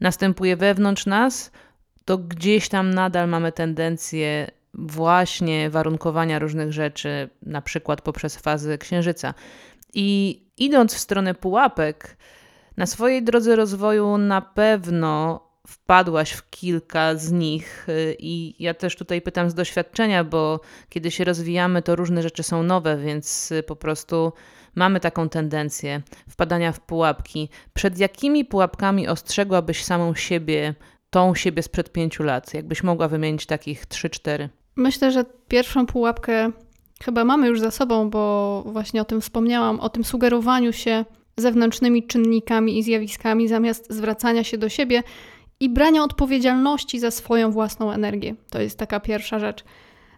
następuje 0.00 0.56
wewnątrz 0.56 1.06
nas, 1.06 1.50
to 2.04 2.18
gdzieś 2.18 2.68
tam 2.68 2.94
nadal 2.94 3.28
mamy 3.28 3.52
tendencję 3.52 4.50
właśnie 4.74 5.70
warunkowania 5.70 6.38
różnych 6.38 6.72
rzeczy, 6.72 7.28
na 7.42 7.62
przykład 7.62 8.02
poprzez 8.02 8.36
fazy 8.36 8.78
księżyca. 8.78 9.34
I 9.94 10.40
idąc 10.56 10.94
w 10.94 10.98
stronę 10.98 11.34
pułapek, 11.34 12.16
na 12.76 12.86
swojej 12.86 13.22
drodze 13.22 13.56
rozwoju 13.56 14.18
na 14.18 14.40
pewno 14.40 15.40
wpadłaś 15.66 16.30
w 16.30 16.50
kilka 16.50 17.14
z 17.14 17.32
nich 17.32 17.86
i 18.18 18.54
ja 18.58 18.74
też 18.74 18.96
tutaj 18.96 19.22
pytam 19.22 19.50
z 19.50 19.54
doświadczenia, 19.54 20.24
bo 20.24 20.60
kiedy 20.88 21.10
się 21.10 21.24
rozwijamy, 21.24 21.82
to 21.82 21.96
różne 21.96 22.22
rzeczy 22.22 22.42
są 22.42 22.62
nowe, 22.62 22.96
więc 22.96 23.52
po 23.66 23.76
prostu 23.76 24.32
mamy 24.74 25.00
taką 25.00 25.28
tendencję 25.28 26.02
wpadania 26.28 26.72
w 26.72 26.80
pułapki. 26.80 27.48
Przed 27.74 27.98
jakimi 27.98 28.44
pułapkami 28.44 29.08
ostrzegłabyś 29.08 29.84
samą 29.84 30.14
siebie, 30.14 30.74
tą 31.10 31.34
siebie 31.34 31.62
sprzed 31.62 31.92
pięciu 31.92 32.22
lat? 32.22 32.54
Jakbyś 32.54 32.82
mogła 32.82 33.08
wymienić 33.08 33.46
takich 33.46 33.86
trzy, 33.86 34.10
cztery? 34.10 34.48
Myślę, 34.76 35.12
że 35.12 35.24
pierwszą 35.48 35.86
pułapkę 35.86 36.52
chyba 37.04 37.24
mamy 37.24 37.48
już 37.48 37.60
za 37.60 37.70
sobą, 37.70 38.10
bo 38.10 38.62
właśnie 38.66 39.00
o 39.00 39.04
tym 39.04 39.20
wspomniałam, 39.20 39.80
o 39.80 39.88
tym 39.88 40.04
sugerowaniu 40.04 40.72
się 40.72 41.04
zewnętrznymi 41.36 42.06
czynnikami 42.06 42.78
i 42.78 42.82
zjawiskami 42.82 43.48
zamiast 43.48 43.92
zwracania 43.92 44.44
się 44.44 44.58
do 44.58 44.68
siebie 44.68 45.02
i 45.60 45.68
brania 45.68 46.02
odpowiedzialności 46.02 47.00
za 47.00 47.10
swoją 47.10 47.50
własną 47.50 47.92
energię. 47.92 48.34
To 48.50 48.60
jest 48.60 48.78
taka 48.78 49.00
pierwsza 49.00 49.38
rzecz. 49.38 49.64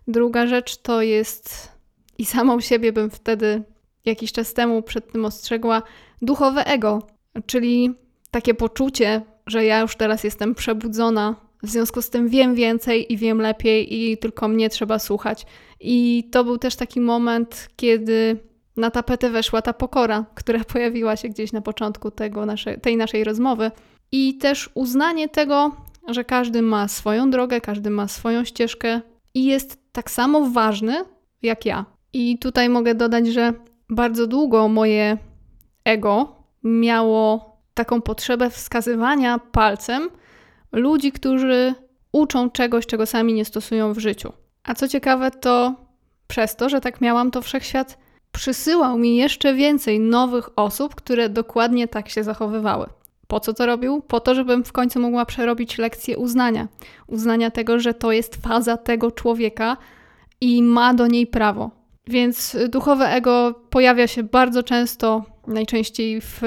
Druga 0.09 0.47
rzecz 0.47 0.77
to 0.77 1.03
jest, 1.03 1.73
i 2.19 2.27
samą 2.27 2.61
siebie 2.61 2.93
bym 2.93 3.11
wtedy 3.11 3.63
jakiś 4.05 4.33
czas 4.33 4.55
temu 4.55 4.83
przed 4.83 5.13
tym 5.13 5.25
ostrzegła, 5.25 5.83
duchowe 6.23 6.67
ego, 6.67 7.03
czyli 7.47 7.95
takie 8.31 8.55
poczucie, 8.55 9.23
że 9.47 9.65
ja 9.65 9.81
już 9.81 9.97
teraz 9.97 10.25
jestem 10.25 10.55
przebudzona, 10.55 11.37
w 11.63 11.69
związku 11.69 12.03
z 12.03 12.11
tym 12.11 12.29
wiem 12.29 12.55
więcej 12.55 13.13
i 13.13 13.17
wiem 13.17 13.41
lepiej 13.41 13.95
i 13.95 14.19
tylko 14.19 14.49
mnie 14.49 14.71
trzeba 14.71 14.99
słuchać. 14.99 15.47
I 15.81 16.29
to 16.33 16.45
był 16.45 16.59
też 16.59 16.77
taki 16.77 17.01
moment, 17.01 17.69
kiedy 17.77 18.37
na 18.77 18.91
tapetę 18.91 19.31
weszła 19.31 19.63
ta 19.63 19.73
pokora, 19.73 20.25
która 20.35 20.65
pojawiła 20.73 21.17
się 21.17 21.29
gdzieś 21.29 21.53
na 21.53 21.61
początku 21.61 22.11
tego 22.11 22.47
nasze, 22.47 22.79
tej 22.79 22.97
naszej 22.97 23.25
rozmowy, 23.25 23.71
i 24.13 24.39
też 24.39 24.71
uznanie 24.75 25.29
tego, 25.29 25.77
że 26.09 26.25
każdy 26.25 26.63
ma 26.63 26.89
swoją 26.89 27.31
drogę, 27.31 27.61
każdy 27.61 27.91
ma 27.91 28.09
swoją 28.09 28.45
ścieżkę 28.45 29.01
i 29.35 29.45
jest 29.45 29.79
tak 29.93 30.11
samo 30.11 30.51
ważny 30.51 31.05
jak 31.43 31.67
ja. 31.67 31.85
I 32.13 32.39
tutaj 32.39 32.69
mogę 32.69 32.95
dodać, 32.95 33.27
że 33.27 33.53
bardzo 33.89 34.27
długo 34.27 34.69
moje 34.69 35.19
ego 35.85 36.37
miało 36.63 37.57
taką 37.75 38.01
potrzebę 38.01 38.51
wskazywania 38.51 39.39
palcem 39.39 40.09
ludzi, 40.73 41.13
którzy 41.13 41.75
uczą 42.13 42.51
czegoś, 42.51 42.87
czego 42.87 43.07
sami 43.07 43.35
nie 43.35 43.45
stosują 43.45 43.93
w 43.93 43.99
życiu. 43.99 44.33
A 44.65 44.75
co 44.75 44.89
ciekawe, 44.89 45.31
to 45.31 45.75
przez 46.27 46.57
to, 46.57 46.69
że 46.69 46.81
tak 46.81 47.01
miałam, 47.01 47.31
to 47.31 47.43
wszechświat 47.43 47.99
przysyłał 48.33 48.99
mi 48.99 49.17
jeszcze 49.17 49.55
więcej 49.55 50.01
nowych 50.01 50.49
osób, 50.57 50.95
które 50.95 51.29
dokładnie 51.29 51.89
tak 51.89 52.09
się 52.09 52.25
zachowywały. 52.25 52.87
Po 53.27 53.41
co 53.41 53.55
to 53.55 53.67
robił? 53.67 54.03
Po 54.03 54.21
to, 54.21 54.35
żebym 54.35 54.65
w 54.65 54.73
końcu 54.73 55.01
mogła 55.01 55.25
przerobić 55.25 55.79
lekcję 55.79 56.19
uznania. 56.19 56.69
Uznania 57.07 57.51
tego, 57.51 57.81
że 57.81 57.95
to 57.95 58.13
jest 58.13 58.37
faza 58.37 58.77
tego 58.77 59.11
człowieka 59.11 59.77
i 60.41 60.63
ma 60.63 60.95
do 60.95 61.07
niej 61.07 61.27
prawo. 61.27 61.71
Więc 62.07 62.57
duchowe 62.69 63.09
ego 63.09 63.55
pojawia 63.71 64.07
się 64.07 64.23
bardzo 64.23 64.63
często, 64.63 65.25
najczęściej 65.47 66.21
w 66.21 66.41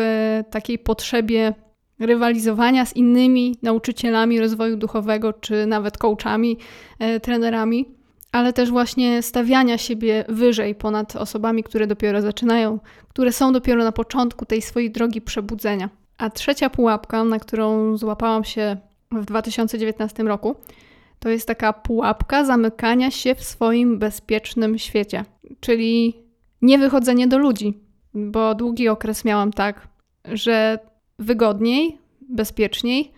takiej 0.49 0.79
potrzebie 0.79 1.53
rywalizowania 1.99 2.85
z 2.85 2.95
innymi 2.95 3.55
nauczycielami 3.61 4.39
rozwoju 4.39 4.77
duchowego, 4.77 5.33
czy 5.33 5.65
nawet 5.65 5.97
coachami, 5.97 6.57
e, 6.99 7.19
trenerami, 7.19 7.85
ale 8.33 8.53
też 8.53 8.71
właśnie 8.71 9.21
stawiania 9.21 9.77
siebie 9.77 10.25
wyżej 10.29 10.75
ponad 10.75 11.15
osobami, 11.15 11.63
które 11.63 11.87
dopiero 11.87 12.21
zaczynają, 12.21 12.79
które 13.09 13.31
są 13.31 13.53
dopiero 13.53 13.83
na 13.83 13.91
początku 13.91 14.45
tej 14.45 14.61
swojej 14.61 14.91
drogi 14.91 15.21
przebudzenia. 15.21 15.89
A 16.17 16.29
trzecia 16.29 16.69
pułapka, 16.69 17.23
na 17.23 17.39
którą 17.39 17.97
złapałam 17.97 18.43
się 18.43 18.77
w 19.11 19.25
2019 19.25 20.23
roku, 20.23 20.55
to 21.19 21.29
jest 21.29 21.47
taka 21.47 21.73
pułapka 21.73 22.45
zamykania 22.45 23.11
się 23.11 23.35
w 23.35 23.43
swoim 23.43 23.99
bezpiecznym 23.99 24.77
świecie, 24.77 25.25
czyli 25.59 26.13
niewychodzenie 26.61 27.27
do 27.27 27.37
ludzi, 27.37 27.77
bo 28.13 28.55
długi 28.55 28.89
okres 28.89 29.25
miałam 29.25 29.51
tak, 29.51 29.87
że 30.25 30.79
wygodniej, 31.19 31.97
bezpieczniej, 32.29 33.11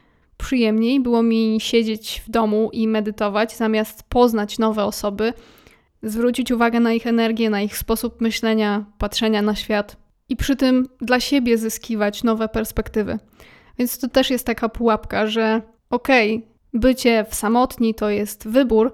przyjemniej 0.46 1.00
było 1.00 1.24
mi 1.24 1.58
siedzieć 1.60 2.24
w 2.28 2.30
domu 2.30 2.70
i 2.74 2.88
medytować, 2.88 3.56
zamiast 3.56 4.04
poznać 4.04 4.60
nowe 4.60 4.84
osoby, 4.84 5.34
zwrócić 6.04 6.52
uwagę 6.52 6.80
na 6.80 6.94
ich 6.94 7.08
energię, 7.08 7.50
na 7.50 7.62
ich 7.62 7.78
sposób 7.78 8.22
myślenia, 8.22 8.86
patrzenia 8.98 9.42
na 9.42 9.56
świat 9.56 9.98
i 10.30 10.36
przy 10.36 10.56
tym 10.56 10.88
dla 11.02 11.20
siebie 11.20 11.58
zyskiwać 11.58 12.24
nowe 12.24 12.50
perspektywy. 12.50 13.20
Więc 13.78 14.00
to 14.00 14.08
też 14.08 14.30
jest 14.30 14.46
taka 14.46 14.70
pułapka, 14.70 15.28
że 15.28 15.62
okej, 15.90 16.36
okay, 16.36 16.48
bycie 16.74 17.26
w 17.30 17.36
samotni 17.36 17.96
to 17.96 18.10
jest 18.10 18.48
wybór, 18.48 18.94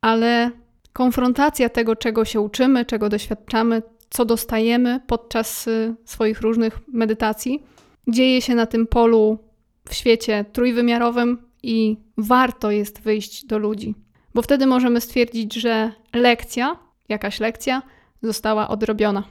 ale 0.00 0.50
konfrontacja 0.92 1.68
tego, 1.68 1.96
czego 1.96 2.24
się 2.24 2.40
uczymy, 2.40 2.84
czego 2.84 3.08
doświadczamy, 3.08 3.82
co 4.10 4.24
dostajemy 4.24 5.00
podczas 5.06 5.68
y, 5.68 5.94
swoich 6.04 6.40
różnych 6.40 6.80
medytacji, 6.88 7.62
dzieje 8.08 8.42
się 8.42 8.54
na 8.54 8.66
tym 8.66 8.86
polu 8.86 9.49
w 9.90 9.94
świecie 9.94 10.44
trójwymiarowym 10.52 11.38
i 11.62 11.96
warto 12.16 12.70
jest 12.70 13.00
wyjść 13.00 13.46
do 13.46 13.58
ludzi, 13.58 13.94
bo 14.34 14.42
wtedy 14.42 14.66
możemy 14.66 15.00
stwierdzić, 15.00 15.54
że 15.54 15.92
lekcja, 16.14 16.76
jakaś 17.08 17.40
lekcja, 17.40 17.82
została 18.22 18.68
odrobiona. 18.68 19.24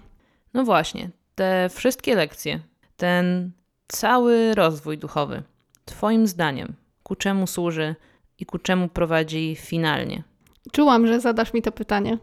No 0.53 0.63
właśnie, 0.63 1.09
te 1.35 1.69
wszystkie 1.73 2.15
lekcje, 2.15 2.59
ten 2.97 3.51
cały 3.87 4.55
rozwój 4.55 4.97
duchowy, 4.97 5.43
Twoim 5.85 6.27
zdaniem, 6.27 6.73
ku 7.03 7.15
czemu 7.15 7.47
służy 7.47 7.95
i 8.39 8.45
ku 8.45 8.57
czemu 8.57 8.87
prowadzi 8.87 9.55
finalnie? 9.59 10.23
Czułam, 10.71 11.07
że 11.07 11.19
zadasz 11.19 11.53
mi 11.53 11.61
to 11.61 11.71
pytanie. 11.71 12.17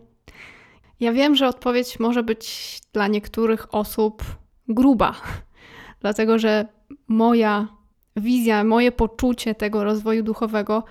Ja 1.01 1.12
wiem, 1.12 1.35
że 1.35 1.49
odpowiedź 1.49 2.01
może 2.01 2.22
być 2.22 2.81
dla 2.92 3.09
niektórych 3.09 3.75
osób 3.75 4.25
gruba, 4.68 5.14
dlatego 6.01 6.38
że 6.38 6.66
moja 7.09 7.68
wizja, 8.16 8.64
moje 8.64 8.92
poczucie 8.92 9.55
tego 9.55 9.85
rozwoju 9.85 10.22
duchowego 10.22 10.83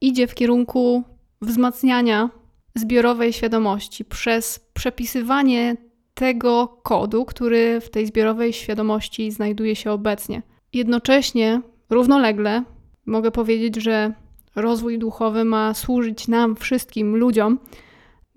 idzie 0.00 0.26
w 0.26 0.34
kierunku 0.34 1.02
wzmacniania 1.42 2.30
zbiorowej 2.74 3.32
świadomości 3.32 4.04
przez 4.04 4.60
przepisywanie 4.74 5.76
tego 6.14 6.80
kodu, 6.82 7.24
który 7.24 7.80
w 7.80 7.90
tej 7.90 8.06
zbiorowej 8.06 8.52
świadomości 8.52 9.30
znajduje 9.30 9.76
się 9.76 9.90
obecnie. 9.90 10.42
Jednocześnie, 10.72 11.60
równolegle, 11.90 12.62
mogę 13.06 13.30
powiedzieć, 13.30 13.76
że 13.76 14.12
rozwój 14.56 14.98
duchowy 14.98 15.44
ma 15.44 15.74
służyć 15.74 16.28
nam, 16.28 16.56
wszystkim 16.56 17.16
ludziom, 17.16 17.58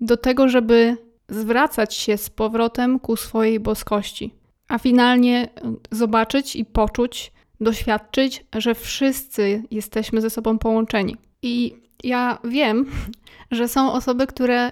do 0.00 0.16
tego, 0.16 0.48
żeby 0.48 0.96
zwracać 1.28 1.94
się 1.94 2.16
z 2.16 2.30
powrotem 2.30 2.98
ku 2.98 3.16
swojej 3.16 3.60
boskości, 3.60 4.34
a 4.68 4.78
finalnie 4.78 5.48
zobaczyć 5.90 6.56
i 6.56 6.64
poczuć, 6.64 7.32
doświadczyć, 7.60 8.44
że 8.56 8.74
wszyscy 8.74 9.62
jesteśmy 9.70 10.20
ze 10.20 10.30
sobą 10.30 10.58
połączeni. 10.58 11.16
I 11.42 11.74
ja 12.04 12.38
wiem, 12.44 12.86
że 13.50 13.68
są 13.68 13.92
osoby, 13.92 14.26
które 14.26 14.70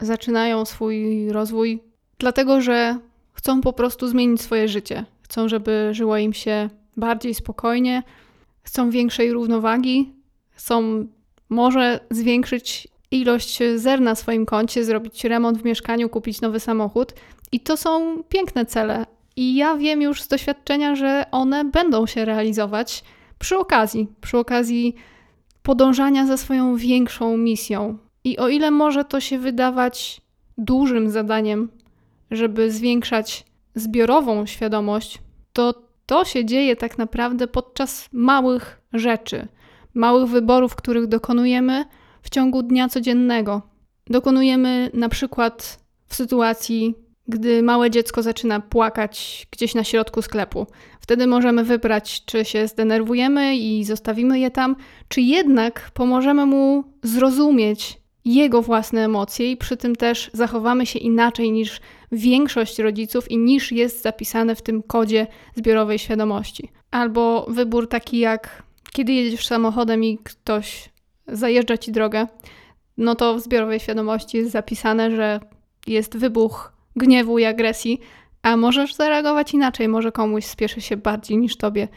zaczynają 0.00 0.64
swój 0.64 1.28
rozwój 1.32 1.82
dlatego, 2.18 2.60
że 2.60 2.98
chcą 3.32 3.60
po 3.60 3.72
prostu 3.72 4.08
zmienić 4.08 4.40
swoje 4.40 4.68
życie. 4.68 5.04
Chcą, 5.22 5.48
żeby 5.48 5.88
żyło 5.92 6.16
im 6.16 6.32
się 6.32 6.70
bardziej 6.96 7.34
spokojnie, 7.34 8.02
chcą 8.62 8.90
większej 8.90 9.32
równowagi, 9.32 10.12
chcą 10.50 11.06
może 11.48 12.00
zwiększyć 12.10 12.88
ilość 13.10 13.58
zer 13.76 14.00
na 14.00 14.14
swoim 14.14 14.46
koncie, 14.46 14.84
zrobić 14.84 15.24
remont 15.24 15.58
w 15.58 15.64
mieszkaniu, 15.64 16.08
kupić 16.08 16.40
nowy 16.40 16.60
samochód. 16.60 17.12
I 17.52 17.60
to 17.60 17.76
są 17.76 18.22
piękne 18.28 18.66
cele. 18.66 19.06
I 19.38 19.54
ja 19.54 19.76
wiem 19.76 20.02
już 20.02 20.22
z 20.22 20.28
doświadczenia, 20.28 20.94
że 20.94 21.24
one 21.30 21.64
będą 21.64 22.06
się 22.06 22.24
realizować 22.24 23.04
przy 23.38 23.58
okazji, 23.58 24.08
przy 24.20 24.38
okazji 24.38 24.94
podążania 25.62 26.26
za 26.26 26.36
swoją 26.36 26.76
większą 26.76 27.36
misją. 27.36 27.98
I 28.24 28.38
o 28.38 28.48
ile 28.48 28.70
może 28.70 29.04
to 29.04 29.20
się 29.20 29.38
wydawać 29.38 30.20
dużym 30.56 31.10
zadaniem, 31.10 31.68
żeby 32.30 32.70
zwiększać 32.72 33.44
zbiorową 33.74 34.46
świadomość, 34.46 35.18
to 35.52 35.74
to 36.06 36.24
się 36.24 36.44
dzieje 36.44 36.76
tak 36.76 36.98
naprawdę 36.98 37.46
podczas 37.46 38.08
małych 38.12 38.80
rzeczy, 38.92 39.48
małych 39.94 40.30
wyborów, 40.30 40.74
których 40.74 41.06
dokonujemy 41.06 41.84
w 42.22 42.30
ciągu 42.30 42.62
dnia 42.62 42.88
codziennego. 42.88 43.62
Dokonujemy 44.06 44.90
na 44.94 45.08
przykład 45.08 45.78
w 46.06 46.14
sytuacji, 46.14 47.07
gdy 47.28 47.62
małe 47.62 47.90
dziecko 47.90 48.22
zaczyna 48.22 48.60
płakać 48.60 49.46
gdzieś 49.50 49.74
na 49.74 49.84
środku 49.84 50.22
sklepu. 50.22 50.66
Wtedy 51.00 51.26
możemy 51.26 51.64
wybrać, 51.64 52.24
czy 52.24 52.44
się 52.44 52.68
zdenerwujemy 52.68 53.56
i 53.56 53.84
zostawimy 53.84 54.38
je 54.38 54.50
tam, 54.50 54.76
czy 55.08 55.20
jednak 55.20 55.90
pomożemy 55.94 56.46
mu 56.46 56.84
zrozumieć 57.02 58.00
jego 58.24 58.62
własne 58.62 59.04
emocje 59.04 59.52
i 59.52 59.56
przy 59.56 59.76
tym 59.76 59.96
też 59.96 60.30
zachowamy 60.32 60.86
się 60.86 60.98
inaczej 60.98 61.52
niż 61.52 61.80
większość 62.12 62.78
rodziców 62.78 63.30
i 63.30 63.38
niż 63.38 63.72
jest 63.72 64.02
zapisane 64.02 64.54
w 64.54 64.62
tym 64.62 64.82
kodzie 64.82 65.26
zbiorowej 65.54 65.98
świadomości. 65.98 66.68
Albo 66.90 67.46
wybór 67.48 67.88
taki 67.88 68.18
jak 68.18 68.62
kiedy 68.92 69.12
jedziesz 69.12 69.46
samochodem 69.46 70.04
i 70.04 70.18
ktoś 70.18 70.90
zajeżdża 71.26 71.78
ci 71.78 71.92
drogę, 71.92 72.26
no 72.96 73.14
to 73.14 73.34
w 73.34 73.40
zbiorowej 73.40 73.80
świadomości 73.80 74.36
jest 74.36 74.50
zapisane, 74.50 75.16
że 75.16 75.40
jest 75.86 76.16
wybuch 76.16 76.72
gniewu 76.98 77.38
i 77.38 77.44
agresji, 77.44 78.00
a 78.42 78.56
możesz 78.56 78.94
zareagować 78.94 79.54
inaczej, 79.54 79.88
może 79.88 80.12
komuś 80.12 80.44
spieszy 80.44 80.80
się 80.80 80.96
bardziej 80.96 81.38
niż 81.38 81.56
tobie. 81.56 81.88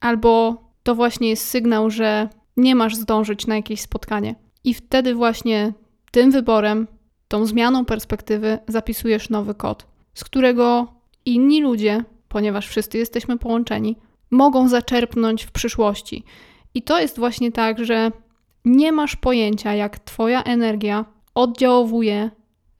Albo 0.00 0.62
to 0.82 0.94
właśnie 0.94 1.28
jest 1.28 1.48
sygnał, 1.48 1.90
że 1.90 2.28
nie 2.56 2.74
masz 2.74 2.96
zdążyć 2.96 3.46
na 3.46 3.56
jakieś 3.56 3.80
spotkanie. 3.80 4.34
I 4.64 4.74
wtedy 4.74 5.14
właśnie 5.14 5.72
tym 6.10 6.30
wyborem, 6.30 6.86
tą 7.28 7.46
zmianą 7.46 7.84
perspektywy 7.84 8.58
zapisujesz 8.68 9.30
nowy 9.30 9.54
kod, 9.54 9.86
z 10.14 10.24
którego 10.24 10.86
inni 11.24 11.62
ludzie, 11.62 12.04
ponieważ 12.28 12.68
wszyscy 12.68 12.98
jesteśmy 12.98 13.38
połączeni, 13.38 13.96
mogą 14.30 14.68
zaczerpnąć 14.68 15.44
w 15.44 15.52
przyszłości. 15.52 16.24
I 16.74 16.82
to 16.82 17.00
jest 17.00 17.18
właśnie 17.18 17.52
tak, 17.52 17.84
że 17.84 18.12
nie 18.64 18.92
masz 18.92 19.16
pojęcia, 19.16 19.74
jak 19.74 19.98
Twoja 19.98 20.42
energia 20.42 21.04
oddziałuje 21.34 22.30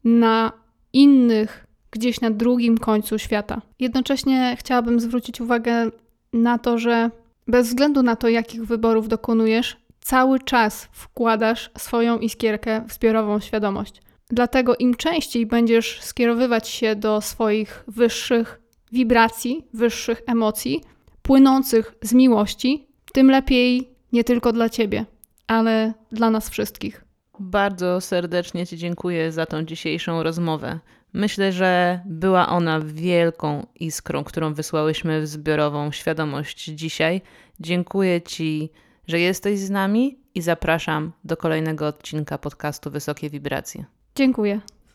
na 0.05 0.53
innych 0.93 1.67
gdzieś 1.91 2.21
na 2.21 2.31
drugim 2.31 2.79
końcu 2.79 3.19
świata. 3.19 3.63
Jednocześnie 3.79 4.57
chciałabym 4.59 5.01
zwrócić 5.01 5.41
uwagę 5.41 5.91
na 6.33 6.59
to, 6.59 6.79
że 6.79 7.11
bez 7.47 7.69
względu 7.69 8.03
na 8.03 8.17
to, 8.17 8.29
jakich 8.29 8.65
wyborów 8.65 9.09
dokonujesz, 9.09 9.77
cały 10.01 10.39
czas 10.39 10.89
wkładasz 10.93 11.71
swoją 11.79 12.19
iskierkę 12.19 12.85
w 12.89 12.93
zbiorową 12.93 13.41
świadomość. 13.41 14.03
Dlatego 14.29 14.77
im 14.77 14.95
częściej 14.95 15.47
będziesz 15.47 16.01
skierowywać 16.03 16.69
się 16.69 16.97
do 16.97 17.21
swoich 17.21 17.85
wyższych 17.89 18.61
wibracji, 18.93 19.67
wyższych 19.75 20.23
emocji, 20.27 20.81
płynących 21.23 21.95
z 22.03 22.13
miłości, 22.13 22.87
tym 23.13 23.31
lepiej 23.31 23.91
nie 24.13 24.25
tylko 24.25 24.53
dla 24.53 24.69
ciebie, 24.69 25.05
ale 25.47 25.95
dla 26.13 26.31
nas 26.31 26.51
wszystkich. 26.51 27.05
Bardzo 27.41 28.01
serdecznie 28.01 28.67
Ci 28.67 28.77
dziękuję 28.77 29.33
za 29.33 29.47
tą 29.47 29.63
dzisiejszą 29.63 30.23
rozmowę. 30.23 30.79
Myślę, 31.13 31.53
że 31.53 32.01
była 32.05 32.49
ona 32.49 32.81
wielką 32.81 33.67
iskrą, 33.75 34.25
którą 34.25 34.55
wysłałyśmy 34.55 35.21
w 35.21 35.27
zbiorową 35.27 35.93
świadomość 35.93 36.65
dzisiaj. 36.65 37.23
Dziękuję 37.61 38.23
Ci, 38.23 38.71
że 39.07 39.21
jesteś 39.21 39.59
z 39.59 39.71
nami 39.71 40.19
i 40.35 40.43
zapraszam 40.43 41.13
do 41.25 41.37
kolejnego 41.37 41.87
odcinka 41.87 42.39
podcastu 42.39 42.91
Wysokie 42.91 43.31
Wibracje. 43.31 43.85
Dziękuję. 44.15 44.61